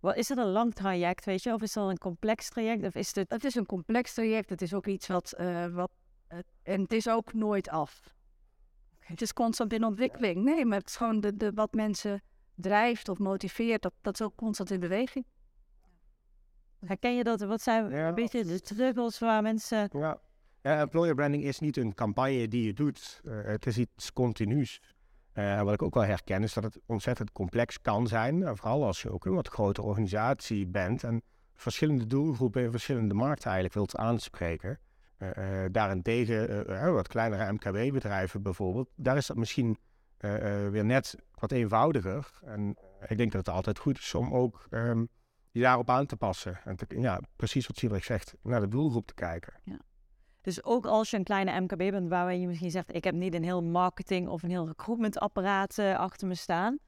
Wat, 0.00 0.16
is 0.16 0.28
het 0.28 0.38
een 0.38 0.50
lang 0.50 0.74
traject, 0.74 1.24
weet 1.24 1.42
je? 1.42 1.52
Of 1.52 1.62
is 1.62 1.74
het 1.74 1.84
een 1.84 1.98
complex 1.98 2.48
traject? 2.48 2.84
Of 2.84 2.94
is 2.94 3.14
het... 3.14 3.30
het 3.30 3.44
is 3.44 3.54
een 3.54 3.66
complex 3.66 4.14
traject. 4.14 4.50
Het 4.50 4.62
is 4.62 4.74
ook 4.74 4.86
iets 4.86 5.06
wat... 5.06 5.34
Uh, 5.40 5.66
wat 5.66 5.90
en 6.62 6.80
het 6.80 6.92
is 6.92 7.08
ook 7.08 7.32
nooit 7.32 7.68
af. 7.68 8.14
Het 8.98 9.22
is 9.22 9.32
constant 9.32 9.72
in 9.72 9.84
ontwikkeling. 9.84 10.44
Nee, 10.44 10.64
maar 10.64 10.78
het 10.78 10.88
is 10.88 10.96
gewoon 10.96 11.20
de, 11.20 11.36
de, 11.36 11.52
wat 11.52 11.72
mensen 11.72 12.22
drijft 12.54 13.08
of 13.08 13.18
motiveert, 13.18 13.82
dat, 13.82 13.92
dat 14.00 14.14
is 14.14 14.26
ook 14.26 14.34
constant 14.36 14.70
in 14.70 14.80
beweging. 14.80 15.24
Herken 16.86 17.14
je 17.14 17.24
dat? 17.24 17.40
Wat 17.40 17.62
zijn 17.62 17.92
een 17.92 18.14
beetje 18.14 18.44
de 18.44 18.56
struggles 18.56 19.18
waar 19.18 19.42
mensen... 19.42 19.88
Ja. 19.92 20.20
Ja, 20.62 20.80
employer 20.80 21.14
branding 21.14 21.44
is 21.44 21.58
niet 21.58 21.76
een 21.76 21.94
campagne 21.94 22.48
die 22.48 22.64
je 22.64 22.72
doet. 22.72 23.20
Uh, 23.24 23.44
het 23.44 23.66
is 23.66 23.78
iets 23.78 24.12
continuus. 24.12 24.80
Uh, 25.34 25.62
wat 25.62 25.74
ik 25.74 25.82
ook 25.82 25.94
wel 25.94 26.04
herken 26.04 26.42
is 26.42 26.52
dat 26.52 26.64
het 26.64 26.80
ontzettend 26.86 27.32
complex 27.32 27.80
kan 27.80 28.06
zijn. 28.06 28.40
Uh, 28.40 28.50
vooral 28.54 28.84
als 28.84 29.02
je 29.02 29.10
ook 29.10 29.24
een 29.24 29.34
wat 29.34 29.48
grotere 29.48 29.86
organisatie 29.86 30.66
bent 30.66 31.04
en 31.04 31.22
verschillende 31.54 32.06
doelgroepen 32.06 32.62
in 32.62 32.70
verschillende 32.70 33.14
markten 33.14 33.50
eigenlijk 33.50 33.74
wilt 33.74 33.96
aanspreken. 33.96 34.78
daarentegen 35.72 36.92
wat 36.92 37.08
kleinere 37.08 37.52
MKB-bedrijven 37.52 38.42
bijvoorbeeld, 38.42 38.88
daar 38.96 39.16
is 39.16 39.26
dat 39.26 39.36
misschien 39.36 39.78
uh, 40.20 40.68
weer 40.68 40.84
net 40.84 41.16
wat 41.34 41.52
eenvoudiger. 41.52 42.30
En 42.44 42.76
ik 43.06 43.16
denk 43.16 43.32
dat 43.32 43.46
het 43.46 43.54
altijd 43.54 43.78
goed 43.78 43.98
is 43.98 44.14
om 44.14 44.34
ook 44.34 44.66
um, 44.70 45.08
je 45.50 45.60
daarop 45.60 45.90
aan 45.90 46.06
te 46.06 46.16
passen. 46.16 46.60
En 46.64 46.76
ja, 46.88 47.20
precies 47.36 47.66
wat 47.66 47.76
Siebrecht 47.76 48.06
zegt, 48.06 48.34
naar 48.42 48.60
de 48.60 48.68
doelgroep 48.68 49.06
te 49.06 49.14
kijken. 49.14 49.52
Ja. 49.64 49.78
Dus 50.48 50.64
ook 50.64 50.86
als 50.86 51.10
je 51.10 51.16
een 51.16 51.24
kleine 51.24 51.60
MKB 51.60 51.76
bent, 51.76 52.08
waar 52.08 52.34
je 52.34 52.46
misschien 52.46 52.70
zegt, 52.70 52.94
ik 52.94 53.04
heb 53.04 53.14
niet 53.14 53.34
een 53.34 53.42
heel 53.42 53.62
marketing 53.62 54.28
of 54.28 54.42
een 54.42 54.50
heel 54.50 54.66
recruitmentapparaat 54.66 55.78
uh, 55.78 55.98
achter 55.98 56.28
me 56.28 56.34
staan. 56.34 56.78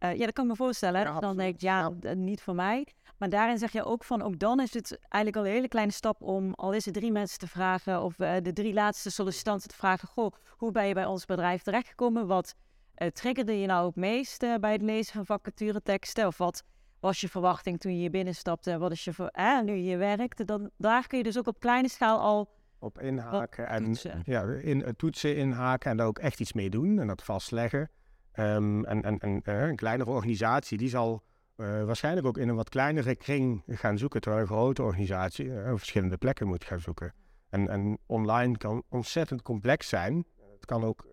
Uh, 0.00 0.14
ja, 0.14 0.24
dat 0.24 0.32
kan 0.32 0.44
ik 0.44 0.50
me 0.50 0.56
voorstellen. 0.56 1.20
dan 1.20 1.36
denk 1.36 1.54
ik, 1.54 1.60
ja, 1.60 1.92
ja, 2.00 2.14
niet 2.14 2.42
voor 2.42 2.54
mij. 2.54 2.86
Maar 3.18 3.28
daarin 3.28 3.58
zeg 3.58 3.72
je 3.72 3.84
ook 3.84 4.04
van, 4.04 4.22
ook 4.22 4.38
dan 4.38 4.60
is 4.60 4.74
het 4.74 4.98
eigenlijk 4.98 5.36
al 5.36 5.46
een 5.46 5.56
hele 5.56 5.68
kleine 5.68 5.92
stap 5.92 6.22
om, 6.22 6.54
al 6.54 6.72
is 6.72 6.84
het 6.84 6.94
drie 6.94 7.12
mensen 7.12 7.38
te 7.38 7.46
vragen, 7.46 8.02
of 8.02 8.18
uh, 8.18 8.34
de 8.42 8.52
drie 8.52 8.72
laatste 8.72 9.10
sollicitanten 9.10 9.68
te 9.68 9.76
vragen, 9.76 10.08
goh, 10.08 10.32
hoe 10.48 10.72
ben 10.72 10.86
je 10.86 10.94
bij 10.94 11.06
ons 11.06 11.24
bedrijf 11.24 11.62
terechtgekomen? 11.62 12.26
Wat 12.26 12.54
uh, 12.96 13.08
triggerde 13.08 13.60
je 13.60 13.66
nou 13.66 13.86
het 13.86 13.96
meest 13.96 14.38
bij 14.60 14.72
het 14.72 14.82
lezen 14.82 15.12
van 15.12 15.26
vacatureteksten? 15.26 16.26
Of 16.26 16.38
wat 16.38 16.62
was 17.00 17.20
je 17.20 17.28
verwachting 17.28 17.80
toen 17.80 17.92
je 17.92 17.98
hier 17.98 18.10
binnenstapte? 18.10 18.78
Wat 18.78 18.92
is 18.92 19.04
je 19.04 19.12
voor, 19.12 19.26
eh, 19.26 19.60
nu 19.60 19.74
je 19.74 19.96
werkt? 19.96 20.46
Dan, 20.46 20.70
daar 20.76 21.06
kun 21.06 21.18
je 21.18 21.24
dus 21.24 21.38
ook 21.38 21.46
op 21.46 21.60
kleine 21.60 21.88
schaal 21.88 22.18
al 22.18 22.60
op 22.82 23.00
inhaken 23.00 23.68
en 23.68 23.96
ja, 24.22 24.42
in, 24.42 24.78
uh, 24.78 24.88
toetsen 24.88 25.36
inhaken 25.36 25.90
en 25.90 25.96
daar 25.96 26.06
ook 26.06 26.18
echt 26.18 26.40
iets 26.40 26.52
mee 26.52 26.70
doen 26.70 26.98
en 26.98 27.06
dat 27.06 27.22
vastleggen. 27.22 27.90
Um, 28.34 28.84
en 28.84 29.02
en, 29.02 29.18
en 29.18 29.40
een 29.44 29.76
kleinere 29.76 30.10
organisatie 30.10 30.78
die 30.78 30.88
zal 30.88 31.22
waarschijnlijk 31.56 32.26
ook 32.26 32.38
in 32.38 32.48
een 32.48 32.54
wat 32.54 32.68
kleinere 32.68 33.14
kring 33.14 33.62
gaan 33.66 33.98
zoeken, 33.98 34.20
terwijl 34.20 34.42
een 34.42 34.48
grote 34.48 34.82
organisatie 34.82 35.50
op 35.50 35.78
verschillende 35.78 36.16
plekken 36.16 36.46
moet 36.46 36.64
gaan 36.64 36.80
zoeken. 36.80 37.14
En, 37.48 37.68
en 37.68 37.98
online 38.06 38.56
kan 38.56 38.82
ontzettend 38.88 39.42
complex 39.42 39.88
zijn. 39.88 40.26
Het 40.54 40.64
kan 40.64 40.84
ook 40.84 41.06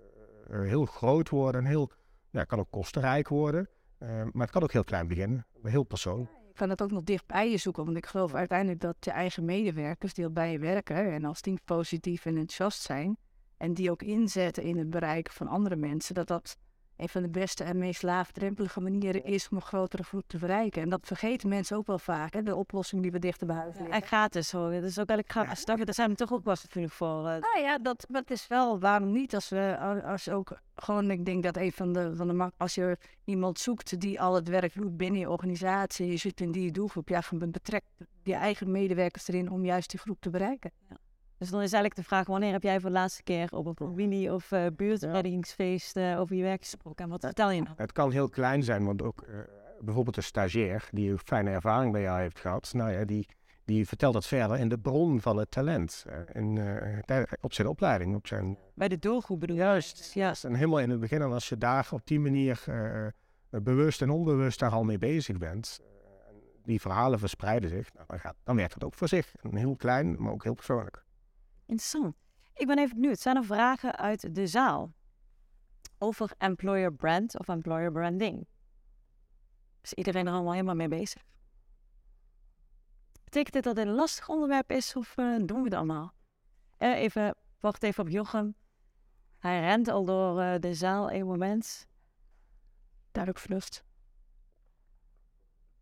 uh, 0.51 0.61
heel 0.61 0.85
groot 0.85 1.29
worden 1.29 1.61
en 1.61 1.67
heel, 1.67 1.91
ja, 2.29 2.43
kan 2.43 2.59
ook 2.59 2.71
kostenrijk 2.71 3.27
worden. 3.27 3.69
Uh, 3.99 4.09
maar 4.09 4.41
het 4.41 4.51
kan 4.51 4.63
ook 4.63 4.71
heel 4.71 4.83
klein 4.83 5.07
beginnen, 5.07 5.45
heel 5.63 5.83
persoonlijk. 5.83 6.31
Kan 6.59 6.69
het 6.69 6.81
ook 6.81 6.91
nog 6.91 7.03
dicht 7.03 7.25
bij 7.25 7.51
je 7.51 7.57
zoeken, 7.57 7.85
want 7.85 7.97
ik 7.97 8.05
geloof 8.05 8.33
uiteindelijk 8.33 8.79
dat 8.79 8.95
je 8.99 9.11
eigen 9.11 9.45
medewerkers 9.45 10.13
die 10.13 10.25
al 10.25 10.31
bij 10.31 10.51
je 10.51 10.59
werken 10.59 11.11
en 11.11 11.25
als 11.25 11.41
die 11.41 11.59
positief 11.65 12.25
en 12.25 12.37
enthousiast 12.37 12.81
zijn 12.81 13.17
en 13.57 13.73
die 13.73 13.91
ook 13.91 14.01
inzetten 14.01 14.63
in 14.63 14.77
het 14.77 14.89
bereiken 14.89 15.33
van 15.33 15.47
andere 15.47 15.75
mensen, 15.75 16.15
dat 16.15 16.27
dat 16.27 16.57
een 16.99 17.09
van 17.09 17.21
de 17.21 17.29
beste 17.29 17.63
en 17.63 17.77
meest 17.77 18.03
laagdrempelige 18.03 18.81
manieren 18.81 19.23
is 19.23 19.49
om 19.49 19.57
een 19.57 19.63
grotere 19.63 20.03
groep 20.03 20.23
te 20.27 20.37
bereiken. 20.37 20.81
En 20.81 20.89
dat 20.89 20.99
vergeten 21.03 21.49
mensen 21.49 21.77
ook 21.77 21.87
wel 21.87 21.99
vaak, 21.99 22.33
hè? 22.33 22.43
de 22.43 22.55
oplossing 22.55 23.01
die 23.01 23.11
we 23.11 23.19
dichter 23.19 23.47
bij 23.47 23.55
huis 23.55 23.75
hebben. 23.75 23.93
En 23.93 24.01
gratis 24.01 24.51
hoor, 24.51 24.71
dat 24.71 24.83
is 24.83 24.99
ook 24.99 25.09
eigenlijk 25.09 25.31
gratis. 25.31 25.63
Ja. 25.65 25.75
Daar 25.75 25.93
zijn 25.93 26.09
we 26.09 26.15
toch 26.15 26.33
ook 26.33 26.43
wel 26.43 26.55
natuurlijk 26.63 26.93
voor. 26.93 27.17
Uh... 27.17 27.23
Nou 27.23 27.59
ja, 27.59 27.77
dat, 27.77 28.05
dat 28.09 28.31
is 28.31 28.47
wel, 28.47 28.79
waarom 28.79 29.11
niet? 29.11 29.35
Als 29.35 29.49
we 29.49 29.77
als 30.05 30.29
ook 30.29 30.59
gewoon, 30.75 31.11
ik 31.11 31.25
denk 31.25 31.43
dat 31.43 31.57
een 31.57 31.71
van 31.71 31.93
de, 31.93 32.15
van 32.15 32.27
de 32.27 32.51
als 32.57 32.75
je 32.75 32.97
iemand 33.25 33.59
zoekt 33.59 33.99
die 33.99 34.21
al 34.21 34.35
het 34.35 34.47
werk 34.47 34.73
doet 34.73 34.97
binnen 34.97 35.19
je 35.19 35.29
organisatie, 35.29 36.07
je 36.07 36.17
zit 36.17 36.41
in 36.41 36.51
die 36.51 36.71
doelgroep, 36.71 37.09
ja, 37.09 37.23
betrek 37.31 37.83
je 38.23 38.33
eigen 38.33 38.71
medewerkers 38.71 39.27
erin 39.27 39.51
om 39.51 39.65
juist 39.65 39.89
die 39.89 39.99
groep 39.99 40.21
te 40.21 40.29
bereiken. 40.29 40.71
Ja. 40.89 40.95
Dus 41.39 41.49
dan 41.49 41.61
is 41.61 41.73
eigenlijk 41.73 41.95
de 41.95 42.03
vraag, 42.03 42.27
wanneer 42.27 42.51
heb 42.51 42.63
jij 42.63 42.79
voor 42.79 42.89
de 42.89 42.95
laatste 42.95 43.23
keer 43.23 43.49
op 43.51 43.79
een 43.79 43.95
mini- 43.95 44.29
of 44.29 44.51
uh, 44.51 44.65
buurtreddingsfeest 44.75 45.97
uh, 45.97 46.19
over 46.19 46.35
je 46.35 46.43
werk 46.43 46.61
gesproken? 46.61 47.03
En 47.03 47.09
wat 47.09 47.19
vertel 47.21 47.51
je 47.51 47.61
nou? 47.61 47.73
Het 47.77 47.91
kan 47.91 48.11
heel 48.11 48.29
klein 48.29 48.63
zijn, 48.63 48.85
want 48.85 49.01
ook 49.01 49.23
uh, 49.27 49.35
bijvoorbeeld 49.79 50.17
een 50.17 50.23
stagiair 50.23 50.87
die 50.91 51.11
een 51.11 51.19
fijne 51.19 51.49
ervaring 51.49 51.91
bij 51.91 52.01
jou 52.01 52.19
heeft 52.19 52.39
gehad, 52.39 52.71
nou 52.73 52.91
ja, 52.91 53.05
die, 53.05 53.27
die 53.65 53.87
vertelt 53.87 54.13
dat 54.13 54.25
verder 54.25 54.57
in 54.57 54.69
de 54.69 54.77
bron 54.77 55.21
van 55.21 55.37
het 55.37 55.51
talent. 55.51 56.05
In, 56.33 56.59
op 57.41 57.53
zijn 57.53 57.67
opleiding. 57.67 58.15
Op 58.15 58.27
zijn... 58.27 58.57
Bij 58.73 58.87
de 58.87 58.99
doelgroep 58.99 59.39
bedoel 59.39 59.55
Juist, 59.55 60.13
juist. 60.13 60.43
En 60.43 60.53
helemaal 60.53 60.79
in 60.79 60.89
het 60.89 60.99
begin, 60.99 61.21
en 61.21 61.31
als 61.31 61.49
je 61.49 61.57
daar 61.57 61.87
op 61.91 62.01
die 62.03 62.19
manier 62.19 62.63
bewust 63.49 64.01
en 64.01 64.09
onbewust 64.09 64.59
daar 64.59 64.71
al 64.71 64.83
mee 64.83 64.97
bezig 64.97 65.37
bent, 65.37 65.79
die 66.63 66.81
verhalen 66.81 67.19
verspreiden 67.19 67.69
zich, 67.69 67.93
nou, 67.93 68.05
dan, 68.07 68.19
gaat, 68.19 68.35
dan 68.43 68.55
werkt 68.55 68.73
het 68.73 68.83
ook 68.83 68.93
voor 68.93 69.07
zich. 69.07 69.35
En 69.41 69.55
heel 69.55 69.75
klein, 69.75 70.15
maar 70.19 70.31
ook 70.31 70.43
heel 70.43 70.53
persoonlijk. 70.53 71.07
Interessant. 71.69 72.15
Ik 72.53 72.67
ben 72.67 72.77
even 72.77 72.95
benieuwd. 72.95 73.19
Zijn 73.19 73.35
er 73.35 73.43
vragen 73.43 73.95
uit 73.95 74.35
de 74.35 74.47
zaal 74.47 74.93
over 75.97 76.31
employer 76.37 76.93
brand 76.93 77.39
of 77.39 77.47
employer 77.47 77.91
branding? 77.91 78.47
Is 79.81 79.93
iedereen 79.93 80.27
er 80.27 80.33
allemaal 80.33 80.51
helemaal 80.51 80.75
mee 80.75 80.87
bezig? 80.87 81.23
Betekent 83.23 83.53
dit 83.53 83.63
dat 83.63 83.77
het 83.77 83.87
een 83.87 83.93
lastig 83.93 84.29
onderwerp 84.29 84.71
is 84.71 84.95
of 84.95 85.17
uh, 85.17 85.35
doen 85.45 85.57
we 85.57 85.63
het 85.63 85.73
allemaal? 85.73 86.13
Uh, 86.79 86.99
even, 86.99 87.35
wacht 87.59 87.83
even 87.83 88.03
op 88.03 88.09
Jochem. 88.09 88.55
Hij 89.39 89.59
rent 89.59 89.87
al 89.87 90.05
door 90.05 90.41
uh, 90.41 90.55
de 90.59 90.73
zaal 90.73 91.11
een 91.11 91.25
moment. 91.25 91.87
Duidelijk 93.11 93.43
vlucht. 93.45 93.83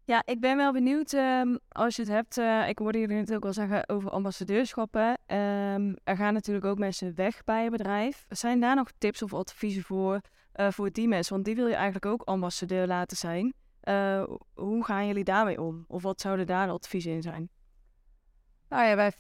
Ja, 0.07 0.21
ik 0.25 0.39
ben 0.39 0.57
wel 0.57 0.71
benieuwd 0.71 1.13
um, 1.13 1.59
als 1.69 1.95
je 1.95 2.01
het 2.01 2.11
hebt. 2.11 2.37
Uh, 2.37 2.69
ik 2.69 2.79
hoorde 2.79 2.99
jullie 2.99 3.15
natuurlijk 3.15 3.45
al 3.45 3.53
zeggen 3.53 3.89
over 3.89 4.09
ambassadeurschappen. 4.09 5.07
Um, 5.07 5.95
er 6.03 6.15
gaan 6.15 6.33
natuurlijk 6.33 6.65
ook 6.65 6.77
mensen 6.77 7.15
weg 7.15 7.43
bij 7.43 7.63
je 7.63 7.69
bedrijf. 7.69 8.25
Zijn 8.29 8.59
daar 8.59 8.75
nog 8.75 8.91
tips 8.97 9.21
of 9.21 9.33
adviezen 9.33 9.83
voor, 9.83 10.21
uh, 10.55 10.71
voor 10.71 10.91
die 10.91 11.07
mensen? 11.07 11.33
Want 11.33 11.45
die 11.45 11.55
wil 11.55 11.67
je 11.67 11.73
eigenlijk 11.73 12.05
ook 12.05 12.21
ambassadeur 12.21 12.87
laten 12.87 13.17
zijn. 13.17 13.53
Uh, 13.83 14.23
hoe 14.53 14.83
gaan 14.83 15.07
jullie 15.07 15.23
daarmee 15.23 15.61
om? 15.61 15.85
Of 15.87 16.03
wat 16.03 16.21
zouden 16.21 16.45
daar 16.45 16.69
adviezen 16.69 17.11
in 17.11 17.21
zijn? 17.21 17.49
Nou 18.69 18.87
ja, 18.87 18.95
wij, 18.95 19.11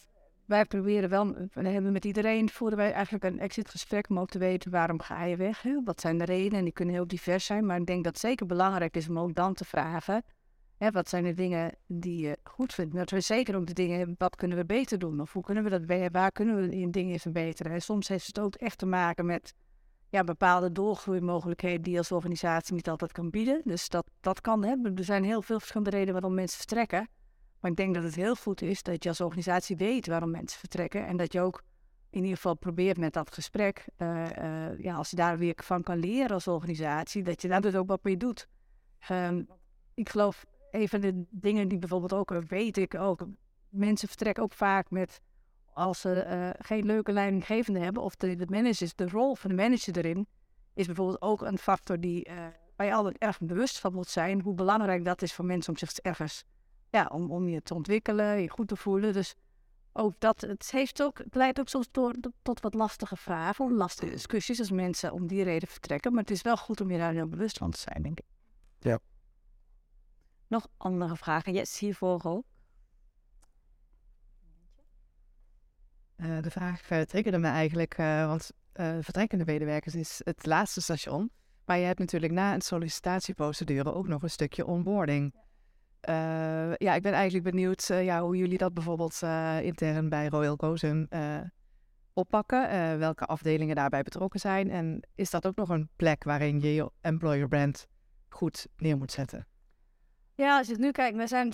wij 0.45 0.65
proberen 0.65 1.09
wel, 1.09 1.33
we 1.53 1.69
hebben 1.69 1.91
met 1.91 2.05
iedereen, 2.05 2.49
voeren 2.49 2.77
wij 2.77 2.91
eigenlijk 2.91 3.23
een 3.23 3.39
exitgesprek 3.39 4.09
om 4.09 4.19
ook 4.19 4.29
te 4.29 4.39
weten 4.39 4.71
waarom 4.71 5.01
ga 5.01 5.23
je 5.23 5.35
weg? 5.35 5.63
Wat 5.83 6.01
zijn 6.01 6.17
de 6.17 6.25
redenen? 6.25 6.57
En 6.57 6.63
die 6.63 6.73
kunnen 6.73 6.95
heel 6.95 7.07
divers 7.07 7.45
zijn, 7.45 7.65
maar 7.65 7.79
ik 7.79 7.85
denk 7.85 8.03
dat 8.03 8.13
het 8.13 8.21
zeker 8.21 8.45
belangrijk 8.45 8.95
is 8.95 9.09
om 9.09 9.19
ook 9.19 9.35
dan 9.35 9.53
te 9.53 9.65
vragen 9.65 10.23
Wat 10.77 11.09
zijn 11.09 11.23
de 11.23 11.33
dingen 11.33 11.75
die 11.87 12.21
je 12.21 12.37
goed 12.43 12.73
vindt? 12.73 12.95
Dat 12.95 13.09
we 13.09 13.19
zeker 13.19 13.55
ook 13.55 13.67
de 13.67 13.73
dingen 13.73 14.15
wat 14.17 14.35
kunnen 14.35 14.57
we 14.57 14.65
beter 14.65 14.99
doen? 14.99 15.21
Of 15.21 15.33
hoe 15.33 15.43
kunnen 15.43 15.63
we 15.63 15.69
dat, 15.69 16.11
waar 16.11 16.31
kunnen 16.31 16.55
we 16.55 16.75
in 16.75 16.91
dingen 16.91 17.19
verbeteren? 17.19 17.71
En 17.71 17.81
soms 17.81 18.07
heeft 18.07 18.27
het 18.27 18.39
ook 18.39 18.55
echt 18.55 18.77
te 18.77 18.85
maken 18.85 19.25
met 19.25 19.53
ja, 20.09 20.23
bepaalde 20.23 20.71
doorgroeimogelijkheden 20.71 21.81
die 21.81 21.91
je 21.91 21.97
als 21.97 22.11
organisatie 22.11 22.73
niet 22.73 22.89
altijd 22.89 23.11
kan 23.11 23.29
bieden. 23.29 23.61
Dus 23.63 23.89
dat, 23.89 24.09
dat 24.21 24.41
kan. 24.41 24.63
Er 24.63 25.03
zijn 25.03 25.23
heel 25.23 25.41
veel 25.41 25.59
verschillende 25.59 25.89
redenen 25.89 26.13
waarom 26.13 26.33
mensen 26.33 26.57
vertrekken. 26.57 27.09
Maar 27.59 27.71
ik 27.71 27.77
denk 27.77 27.93
dat 27.93 28.03
het 28.03 28.15
heel 28.15 28.35
goed 28.35 28.61
is 28.61 28.83
dat 28.83 29.03
je 29.03 29.09
als 29.09 29.21
organisatie 29.21 29.77
weet 29.77 30.07
waarom 30.07 30.31
mensen 30.31 30.59
vertrekken. 30.59 31.07
En 31.07 31.17
dat 31.17 31.33
je 31.33 31.41
ook 31.41 31.63
in 32.09 32.21
ieder 32.21 32.35
geval 32.35 32.57
probeert 32.57 32.97
met 32.97 33.13
dat 33.13 33.33
gesprek, 33.33 33.85
eh, 33.95 34.69
eh, 34.69 34.79
ja, 34.79 34.95
als 34.95 35.09
je 35.09 35.15
daar 35.15 35.37
weer 35.37 35.53
van 35.55 35.83
kan 35.83 35.97
leren 35.97 36.31
als 36.31 36.47
organisatie, 36.47 37.23
dat 37.23 37.41
je 37.41 37.47
daar 37.47 37.61
dus 37.61 37.75
ook 37.75 37.87
wat 37.87 38.03
mee 38.03 38.17
doet. 38.17 38.47
Ehm, 38.99 39.43
ik 39.93 40.09
geloof, 40.09 40.45
een 40.71 40.89
van 40.89 40.99
de 40.99 41.23
dingen 41.29 41.67
die 41.67 41.77
bijvoorbeeld 41.77 42.13
ook, 42.13 42.31
eh, 42.31 42.37
weet 42.37 42.77
ik 42.77 42.95
ook, 42.95 43.25
mensen 43.69 44.07
vertrekken 44.07 44.43
ook 44.43 44.53
vaak 44.53 44.89
met, 44.89 45.21
als 45.73 46.01
ze 46.01 46.53
geen 46.59 46.85
leuke 46.85 47.11
leidinggevende 47.11 47.79
hebben, 47.79 48.03
of 48.03 48.15
de, 48.15 48.35
de 48.35 48.45
managers, 48.49 48.95
de 48.95 49.09
rol 49.09 49.35
van 49.35 49.49
de 49.49 49.55
manager 49.55 49.97
erin, 49.97 50.27
is 50.73 50.85
bijvoorbeeld 50.85 51.21
ook 51.21 51.41
een 51.41 51.57
factor 51.57 51.99
die 51.99 52.27
waar 52.77 52.87
je 52.87 52.93
altijd 52.93 53.17
erg 53.17 53.39
bewust 53.39 53.79
van 53.79 53.93
moet 53.93 54.07
zijn, 54.07 54.41
hoe 54.41 54.53
belangrijk 54.53 55.05
dat 55.05 55.21
is 55.21 55.33
voor 55.33 55.45
mensen 55.45 55.73
om 55.73 55.77
zich 55.77 55.97
ergens, 55.97 56.43
ja, 56.89 57.09
om, 57.11 57.31
om 57.31 57.47
je 57.47 57.61
te 57.61 57.73
ontwikkelen, 57.73 58.41
je 58.41 58.49
goed 58.49 58.67
te 58.67 58.75
voelen. 58.75 59.13
Dus 59.13 59.35
ook 59.93 60.13
dat, 60.19 60.41
het, 60.41 60.71
heeft 60.71 61.03
ook, 61.03 61.17
het 61.17 61.35
leidt 61.35 61.59
ook 61.59 61.69
soms 61.69 61.87
door, 61.91 62.15
tot 62.41 62.61
wat 62.61 62.73
lastige 62.73 63.15
vragen, 63.15 63.73
lastige 63.73 64.11
discussies 64.11 64.59
als 64.59 64.71
mensen 64.71 65.11
om 65.11 65.27
die 65.27 65.43
reden 65.43 65.67
vertrekken. 65.67 66.11
Maar 66.11 66.21
het 66.21 66.31
is 66.31 66.41
wel 66.41 66.57
goed 66.57 66.81
om 66.81 66.91
je 66.91 66.97
daar 66.97 67.13
heel 67.13 67.27
bewust 67.27 67.57
van 67.57 67.71
te 67.71 67.79
zijn, 67.79 68.01
denk 68.03 68.19
ik. 68.19 68.25
Ja. 68.79 68.99
Nog 70.47 70.67
andere 70.77 71.15
vragen? 71.15 71.53
Yes, 71.53 71.79
hiervoor 71.79 72.23
ook. 72.23 72.43
Uh, 76.17 76.41
de 76.41 76.51
vraag 76.51 76.91
uh, 76.91 77.01
triggerde 77.01 77.37
me 77.37 77.47
eigenlijk, 77.47 77.97
uh, 77.97 78.27
want 78.27 78.51
vertrekkende 79.01 79.45
medewerkers 79.45 79.95
is 79.95 80.21
het 80.23 80.45
laatste 80.45 80.81
station. 80.81 81.31
Maar 81.65 81.77
je 81.77 81.85
hebt 81.85 81.99
natuurlijk 81.99 82.33
na 82.33 82.53
een 82.53 82.61
sollicitatieprocedure 82.61 83.93
ook 83.93 84.07
nog 84.07 84.23
een 84.23 84.29
stukje 84.29 84.65
onboarding. 84.65 85.35
Ja, 86.77 86.93
ik 86.93 87.01
ben 87.01 87.13
eigenlijk 87.13 87.43
benieuwd 87.43 87.87
ja, 87.87 88.21
hoe 88.21 88.37
jullie 88.37 88.57
dat 88.57 88.73
bijvoorbeeld 88.73 89.21
intern 89.61 90.09
bij 90.09 90.27
Royal 90.27 90.55
Gozen 90.55 91.09
oppakken. 92.13 92.69
welke 92.99 93.25
afdelingen 93.25 93.75
daarbij 93.75 94.03
betrokken 94.03 94.39
zijn. 94.39 94.69
En 94.69 95.07
is 95.15 95.29
dat 95.29 95.47
ook 95.47 95.55
nog 95.55 95.69
een 95.69 95.89
plek 95.95 96.23
waarin 96.23 96.59
je 96.59 96.73
je 96.73 96.91
employer 97.01 97.47
brand 97.47 97.87
goed 98.29 98.67
neer 98.77 98.97
moet 98.97 99.11
zetten? 99.11 99.47
Ja, 100.37 100.57
als 100.57 100.67
je 100.67 100.73
het 100.73 100.81
nu 100.81 100.91
kijkt, 100.91 101.17
we 101.17 101.27
zijn 101.27 101.53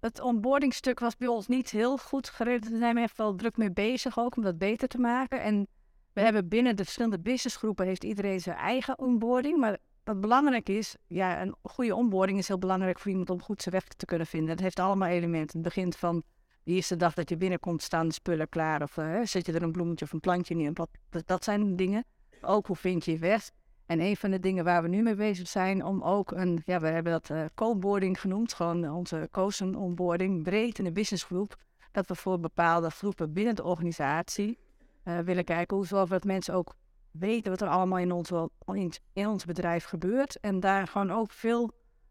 het 0.00 0.20
onboardingstuk 0.20 1.00
was 1.00 1.16
bij 1.16 1.28
ons 1.28 1.46
niet 1.46 1.70
heel 1.70 1.98
goed 1.98 2.28
geregeld. 2.28 2.68
We 2.68 2.78
zijn 2.78 2.98
echt 2.98 3.16
wel 3.16 3.34
druk 3.34 3.56
mee 3.56 3.72
bezig 3.72 4.18
ook 4.18 4.36
om 4.36 4.42
dat 4.42 4.58
beter 4.58 4.88
te 4.88 4.98
maken. 4.98 5.40
En 5.40 5.66
we 6.12 6.20
hebben 6.20 6.48
binnen 6.48 6.76
de 6.76 6.82
verschillende 6.82 7.20
businessgroepen 7.20 7.86
heeft 7.86 8.04
iedereen 8.04 8.40
zijn 8.40 8.56
eigen 8.56 8.98
onboarding. 8.98 9.58
Maar 9.58 9.78
wat 10.04 10.20
belangrijk 10.20 10.68
is, 10.68 10.96
ja, 11.06 11.42
een 11.42 11.54
goede 11.62 11.94
onboarding 11.94 12.38
is 12.38 12.48
heel 12.48 12.58
belangrijk 12.58 12.98
voor 12.98 13.10
iemand 13.10 13.30
om 13.30 13.42
goed 13.42 13.62
zijn 13.62 13.74
weg 13.74 13.84
te 13.84 14.06
kunnen 14.06 14.26
vinden. 14.26 14.50
Het 14.50 14.60
heeft 14.60 14.78
allemaal 14.78 15.08
elementen. 15.08 15.58
Het 15.58 15.68
begint 15.68 15.96
van 15.96 16.22
de 16.62 16.72
eerste 16.72 16.96
dag 16.96 17.14
dat 17.14 17.28
je 17.28 17.36
binnenkomt, 17.36 17.82
staan 17.82 18.08
de 18.08 18.14
spullen 18.14 18.48
klaar. 18.48 18.82
Of 18.82 18.96
uh, 18.96 19.20
zet 19.22 19.46
je 19.46 19.52
er 19.52 19.62
een 19.62 19.72
bloemetje 19.72 20.04
of 20.04 20.12
een 20.12 20.20
plantje 20.20 20.54
in. 20.54 20.74
Dat, 20.74 20.88
dat 21.26 21.44
zijn 21.44 21.76
dingen. 21.76 22.04
Ook 22.40 22.66
hoe 22.66 22.76
vind 22.76 23.04
je 23.04 23.10
je 23.10 23.18
weg. 23.18 23.50
En 23.92 24.00
een 24.00 24.16
van 24.16 24.30
de 24.30 24.40
dingen 24.40 24.64
waar 24.64 24.82
we 24.82 24.88
nu 24.88 25.02
mee 25.02 25.14
bezig 25.14 25.48
zijn, 25.48 25.84
om 25.84 26.02
ook 26.02 26.30
een, 26.30 26.62
ja, 26.64 26.80
we 26.80 26.86
hebben 26.86 27.12
dat 27.12 27.28
uh, 27.28 27.44
co-boarding 27.54 28.20
genoemd, 28.20 28.52
gewoon 28.52 28.90
onze 28.90 29.28
cozen 29.30 29.74
onboarding, 29.74 30.42
breed 30.42 30.78
in 30.78 30.84
de 30.84 30.92
businessgroep. 30.92 31.56
Dat 31.90 32.06
we 32.06 32.14
voor 32.14 32.40
bepaalde 32.40 32.90
groepen 32.90 33.32
binnen 33.32 33.54
de 33.54 33.64
organisatie 33.64 34.58
uh, 35.04 35.18
willen 35.18 35.44
kijken 35.44 35.76
hoe 35.76 35.86
zorgen 35.86 36.10
dat 36.10 36.24
mensen 36.24 36.54
ook 36.54 36.74
weten 37.10 37.50
wat 37.50 37.60
er 37.60 37.68
allemaal 37.68 37.98
in 37.98 38.12
ons, 38.12 38.30
in, 38.66 38.92
in 39.12 39.26
ons 39.26 39.44
bedrijf 39.44 39.84
gebeurt. 39.84 40.40
En 40.40 40.60
daar 40.60 40.86
gewoon 40.86 41.10
ook 41.10 41.30
veel 41.30 41.70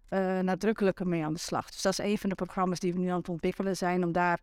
uh, 0.10 0.40
nadrukkelijker 0.40 1.08
mee 1.08 1.26
aan 1.26 1.34
de 1.34 1.40
slag. 1.40 1.70
Dus 1.70 1.82
dat 1.82 1.92
is 1.92 2.06
een 2.06 2.18
van 2.18 2.30
de 2.30 2.36
programma's 2.36 2.80
die 2.80 2.94
we 2.94 3.00
nu 3.00 3.08
aan 3.08 3.18
het 3.18 3.30
ontwikkelen 3.30 3.78
zijn. 3.78 4.04
Om 4.04 4.12
daar, 4.12 4.40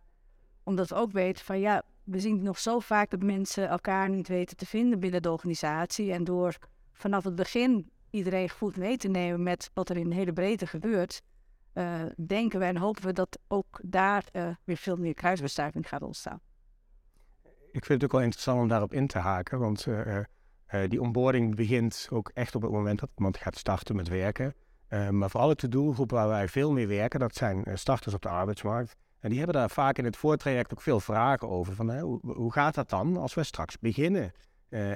omdat 0.62 0.88
we 0.88 0.94
ook 0.94 1.12
weten 1.12 1.44
van 1.44 1.61
ja, 1.61 1.83
we 2.05 2.20
zien 2.20 2.42
nog 2.42 2.59
zo 2.59 2.79
vaak 2.79 3.11
dat 3.11 3.22
mensen 3.22 3.68
elkaar 3.68 4.09
niet 4.09 4.29
weten 4.29 4.57
te 4.57 4.66
vinden 4.66 5.01
binnen 5.01 5.22
de 5.22 5.33
organisatie. 5.33 6.12
En 6.12 6.24
door 6.24 6.59
vanaf 6.99 7.25
het 7.25 7.35
begin 7.35 7.91
iedereen 8.11 8.51
goed 8.51 8.77
mee 8.77 8.97
te 8.97 9.09
nemen 9.09 9.43
met 9.43 9.71
wat 9.75 9.89
er 9.89 9.97
in 9.97 10.09
de 10.09 10.15
hele 10.15 10.33
breedte 10.33 10.67
gebeurt. 10.67 11.23
Uh, 11.75 12.03
denken 12.27 12.59
we 12.59 12.65
en 12.65 12.77
hopen 12.77 13.05
we 13.05 13.13
dat 13.13 13.39
ook 13.49 13.81
daar 13.83 14.25
uh, 14.33 14.49
weer 14.65 14.77
veel 14.77 14.97
meer 14.97 15.15
kruisbestuiving 15.15 15.89
gaat 15.89 16.03
ontstaan. 16.03 16.41
Ik 17.73 17.85
vind 17.85 18.01
het 18.01 18.05
ook 18.05 18.13
wel 18.13 18.21
interessant 18.21 18.61
om 18.61 18.69
daarop 18.69 18.93
in 18.93 19.07
te 19.07 19.19
haken, 19.19 19.59
want 19.59 19.87
uh, 19.87 20.23
die 20.89 21.01
onboarding 21.01 21.55
begint 21.55 22.09
ook 22.11 22.31
echt 22.35 22.55
op 22.55 22.63
het 22.63 22.71
moment 22.71 23.01
dat 23.01 23.11
iemand 23.17 23.37
gaat 23.37 23.57
starten 23.57 23.97
met 23.97 24.09
werken. 24.09 24.55
Maar 25.11 25.31
vooral 25.31 25.57
de 25.57 25.69
doelgroep 25.69 26.11
waar 26.11 26.29
wij 26.29 26.49
veel 26.49 26.73
mee 26.73 26.87
werken, 26.87 27.21
dat 27.21 27.35
zijn 27.35 27.65
starters 27.75 28.15
op 28.15 28.23
de 28.23 28.29
arbeidsmarkt. 28.29 28.97
En 29.21 29.29
die 29.29 29.39
hebben 29.39 29.57
daar 29.57 29.71
vaak 29.71 29.99
in 29.99 30.05
het 30.05 30.17
voortraject 30.17 30.73
ook 30.73 30.81
veel 30.81 31.01
vragen 31.01 31.49
over. 31.49 31.75
Van, 31.75 31.99
hoe, 31.99 32.21
hoe, 32.23 32.53
gaat 32.53 32.75
dat 32.75 32.91
dan 32.91 33.17
als 33.17 33.35
we 33.35 33.43
straks 33.43 33.79
beginnen 33.79 34.33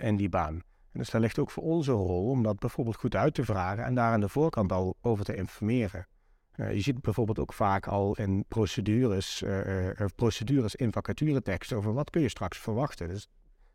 in 0.01 0.17
die 0.17 0.29
baan? 0.29 0.62
Dus 0.92 1.11
daar 1.11 1.20
ligt 1.20 1.38
ook 1.38 1.50
voor 1.50 1.62
onze 1.62 1.92
rol 1.92 2.28
om 2.28 2.42
dat 2.42 2.59
bijvoorbeeld 2.59 2.96
goed 2.96 3.14
uit 3.14 3.35
te 3.35 3.44
vragen 3.44 3.85
en 3.85 3.94
daar 3.94 4.12
aan 4.12 4.20
de 4.20 4.28
voorkant 4.28 4.72
al 4.72 4.96
over 5.00 5.24
te 5.24 5.35
informeren. 5.35 6.07
je 6.57 6.81
ziet 6.81 7.00
bijvoorbeeld 7.00 7.38
ook 7.38 7.52
vaak 7.52 7.87
al 7.87 8.16
in 8.16 8.44
procedures, 8.48 9.44
procedures 10.14 10.74
in 10.74 10.92
vacatureteksten 10.92 11.76
over 11.76 11.92
wat 11.92 12.11
kun 12.11 12.22
je 12.22 12.28
straks 12.28 12.59
verwachten. 12.59 13.09
Dus 13.09 13.28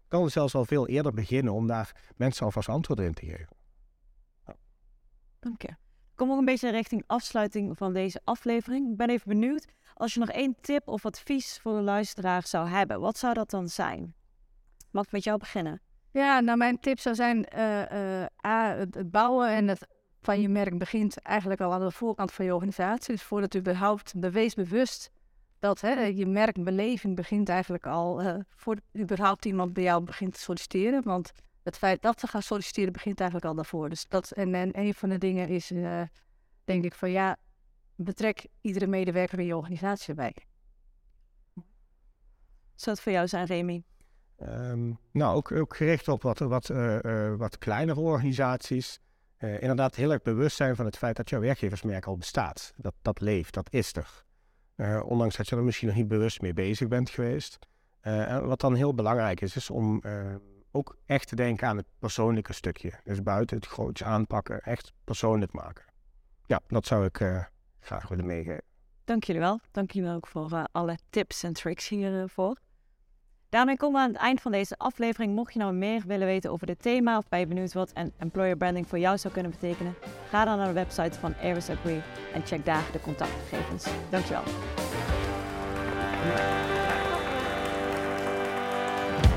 kan 0.07 0.29
zelfs 0.29 0.55
al 0.55 0.65
veel 0.65 0.87
eerder 0.87 1.13
beginnen 1.13 1.53
om 1.53 1.67
daar 1.67 1.91
mensen 2.15 2.45
alvast 2.45 2.69
antwoorden 2.69 3.05
in 3.05 3.13
te 3.13 3.25
geven. 3.25 3.55
Dank 5.39 5.61
je. 5.61 5.75
Kom 6.15 6.31
ook 6.31 6.37
een 6.37 6.45
beetje 6.45 6.71
richting 6.71 7.03
afsluiting 7.07 7.77
van 7.77 7.93
deze 7.93 8.21
aflevering. 8.23 8.91
Ik 8.91 8.97
ben 8.97 9.09
even 9.09 9.27
benieuwd, 9.27 9.65
als 9.93 10.13
je 10.13 10.19
nog 10.19 10.29
één 10.29 10.55
tip 10.61 10.87
of 10.87 11.05
advies 11.05 11.59
voor 11.59 11.75
de 11.75 11.81
luisteraar 11.81 12.47
zou 12.47 12.67
hebben, 12.67 12.99
wat 12.99 13.17
zou 13.17 13.33
dat 13.33 13.49
dan 13.49 13.69
zijn? 13.69 14.15
Mag 14.91 15.05
ik 15.05 15.11
met 15.11 15.23
jou 15.23 15.37
beginnen? 15.37 15.81
Ja, 16.11 16.39
nou 16.39 16.57
mijn 16.57 16.79
tip 16.79 16.99
zou 16.99 17.15
zijn, 17.15 17.47
uh, 17.55 17.81
uh, 17.91 18.25
A, 18.45 18.75
het 18.75 19.11
bouwen 19.11 19.49
en 19.49 19.67
het 19.67 19.87
van 20.19 20.41
je 20.41 20.49
merk 20.49 20.77
begint 20.77 21.21
eigenlijk 21.21 21.61
al 21.61 21.73
aan 21.73 21.85
de 21.85 21.91
voorkant 21.91 22.31
van 22.31 22.45
je 22.45 22.53
organisatie. 22.53 23.13
Dus 23.13 23.23
voordat 23.23 23.53
u 23.53 23.59
überhaupt 23.59 24.13
bewust 24.19 25.09
dat 25.59 25.81
hè, 25.81 26.01
je 26.01 26.25
merkbeleving 26.25 27.15
begint 27.15 27.49
eigenlijk 27.49 27.85
al 27.85 28.21
uh, 28.21 28.35
voor 28.55 28.77
überhaupt 28.97 29.45
iemand 29.45 29.73
bij 29.73 29.83
jou 29.83 30.03
begint 30.03 30.33
te 30.33 30.39
solliciteren. 30.39 31.03
Want 31.03 31.31
het 31.63 31.77
feit 31.77 32.01
dat 32.01 32.19
ze 32.19 32.27
gaan 32.27 32.41
solliciteren 32.41 32.93
begint 32.93 33.19
eigenlijk 33.19 33.49
al 33.49 33.55
daarvoor. 33.55 33.89
Dus 33.89 34.07
dat, 34.07 34.31
en, 34.31 34.53
en 34.53 34.79
een 34.79 34.93
van 34.93 35.09
de 35.09 35.17
dingen 35.17 35.47
is, 35.47 35.71
denk 36.63 36.83
ik, 36.83 36.93
van 36.93 37.11
ja, 37.11 37.37
betrek 37.95 38.47
iedere 38.61 38.87
medewerker 38.87 39.39
in 39.39 39.45
je 39.45 39.55
organisatie 39.55 40.09
erbij. 40.09 40.35
Zou 42.75 42.95
het 42.95 43.01
voor 43.01 43.11
jou 43.11 43.27
zijn, 43.27 43.45
Remy? 43.45 43.83
Um, 44.41 44.99
nou, 45.11 45.35
ook, 45.35 45.51
ook, 45.51 45.75
gericht 45.75 46.07
op 46.07 46.21
wat, 46.21 46.39
wat, 46.39 46.69
uh, 46.69 47.35
wat 47.35 47.57
kleinere 47.57 47.99
organisaties. 47.99 48.99
inderdaad 49.37 49.95
heel 49.95 50.11
erg 50.11 50.21
bewust 50.21 50.55
zijn 50.55 50.75
van 50.75 50.85
het 50.85 50.97
feit 50.97 51.15
dat 51.15 51.29
jouw 51.29 51.39
werkgeversmerk 51.39 52.05
al 52.05 52.17
bestaat. 52.17 52.73
Dat, 52.77 52.93
dat 53.01 53.19
leeft, 53.19 53.53
dat 53.53 53.73
is 53.73 53.93
er. 53.95 54.25
Ondanks 55.03 55.35
dat 55.35 55.49
je 55.49 55.55
er 55.55 55.63
misschien 55.63 55.87
nog 55.87 55.97
niet 55.97 56.07
bewust 56.07 56.41
mee 56.41 56.53
bezig 56.53 56.87
bent 56.87 57.09
geweest. 57.09 57.59
Wat 58.41 58.59
dan 58.59 58.75
heel 58.75 58.93
belangrijk 58.93 59.41
is, 59.41 59.55
is 59.55 59.69
om 59.69 60.01
ook 60.71 60.97
echt 61.05 61.27
te 61.27 61.35
denken 61.35 61.67
aan 61.67 61.77
het 61.77 61.87
persoonlijke 61.99 62.53
stukje. 62.53 62.91
Dus 63.03 63.23
buiten 63.23 63.57
het 63.57 63.65
groots 63.65 64.03
aanpakken, 64.03 64.61
echt 64.61 64.93
persoonlijk 65.03 65.51
maken. 65.51 65.85
Ja, 66.45 66.61
dat 66.67 66.85
zou 66.85 67.05
ik 67.05 67.47
graag 67.79 68.07
willen 68.07 68.25
meegeven. 68.25 68.63
Dank 69.03 69.23
jullie 69.23 69.41
wel. 69.41 69.59
Dank 69.71 69.91
jullie 69.91 70.07
wel 70.07 70.17
ook 70.17 70.27
voor 70.27 70.67
alle 70.71 70.97
tips 71.09 71.43
en 71.43 71.53
tricks 71.53 71.87
hiervoor. 71.87 72.57
Daarmee 73.57 73.77
komen 73.77 73.99
we 73.99 74.07
aan 74.07 74.13
het 74.13 74.21
eind 74.21 74.41
van 74.41 74.51
deze 74.51 74.77
aflevering. 74.77 75.35
Mocht 75.35 75.53
je 75.53 75.59
nou 75.59 75.73
meer 75.73 76.03
willen 76.07 76.27
weten 76.27 76.51
over 76.51 76.67
dit 76.67 76.81
thema 76.81 77.17
of 77.17 77.29
ben 77.29 77.39
je 77.39 77.47
benieuwd 77.47 77.73
wat 77.73 77.91
een 77.93 78.13
employer 78.17 78.57
branding 78.57 78.87
voor 78.87 78.99
jou 78.99 79.17
zou 79.17 79.33
kunnen 79.33 79.51
betekenen, 79.51 79.95
ga 80.29 80.45
dan 80.45 80.57
naar 80.57 80.67
de 80.67 80.73
website 80.73 81.19
van 81.19 81.33
Aris 81.43 81.69
Agree 81.69 82.01
en 82.33 82.45
check 82.45 82.65
daar 82.65 82.83
de 82.91 82.99
contactgegevens. 82.99 83.87
Dankjewel. 84.09 84.43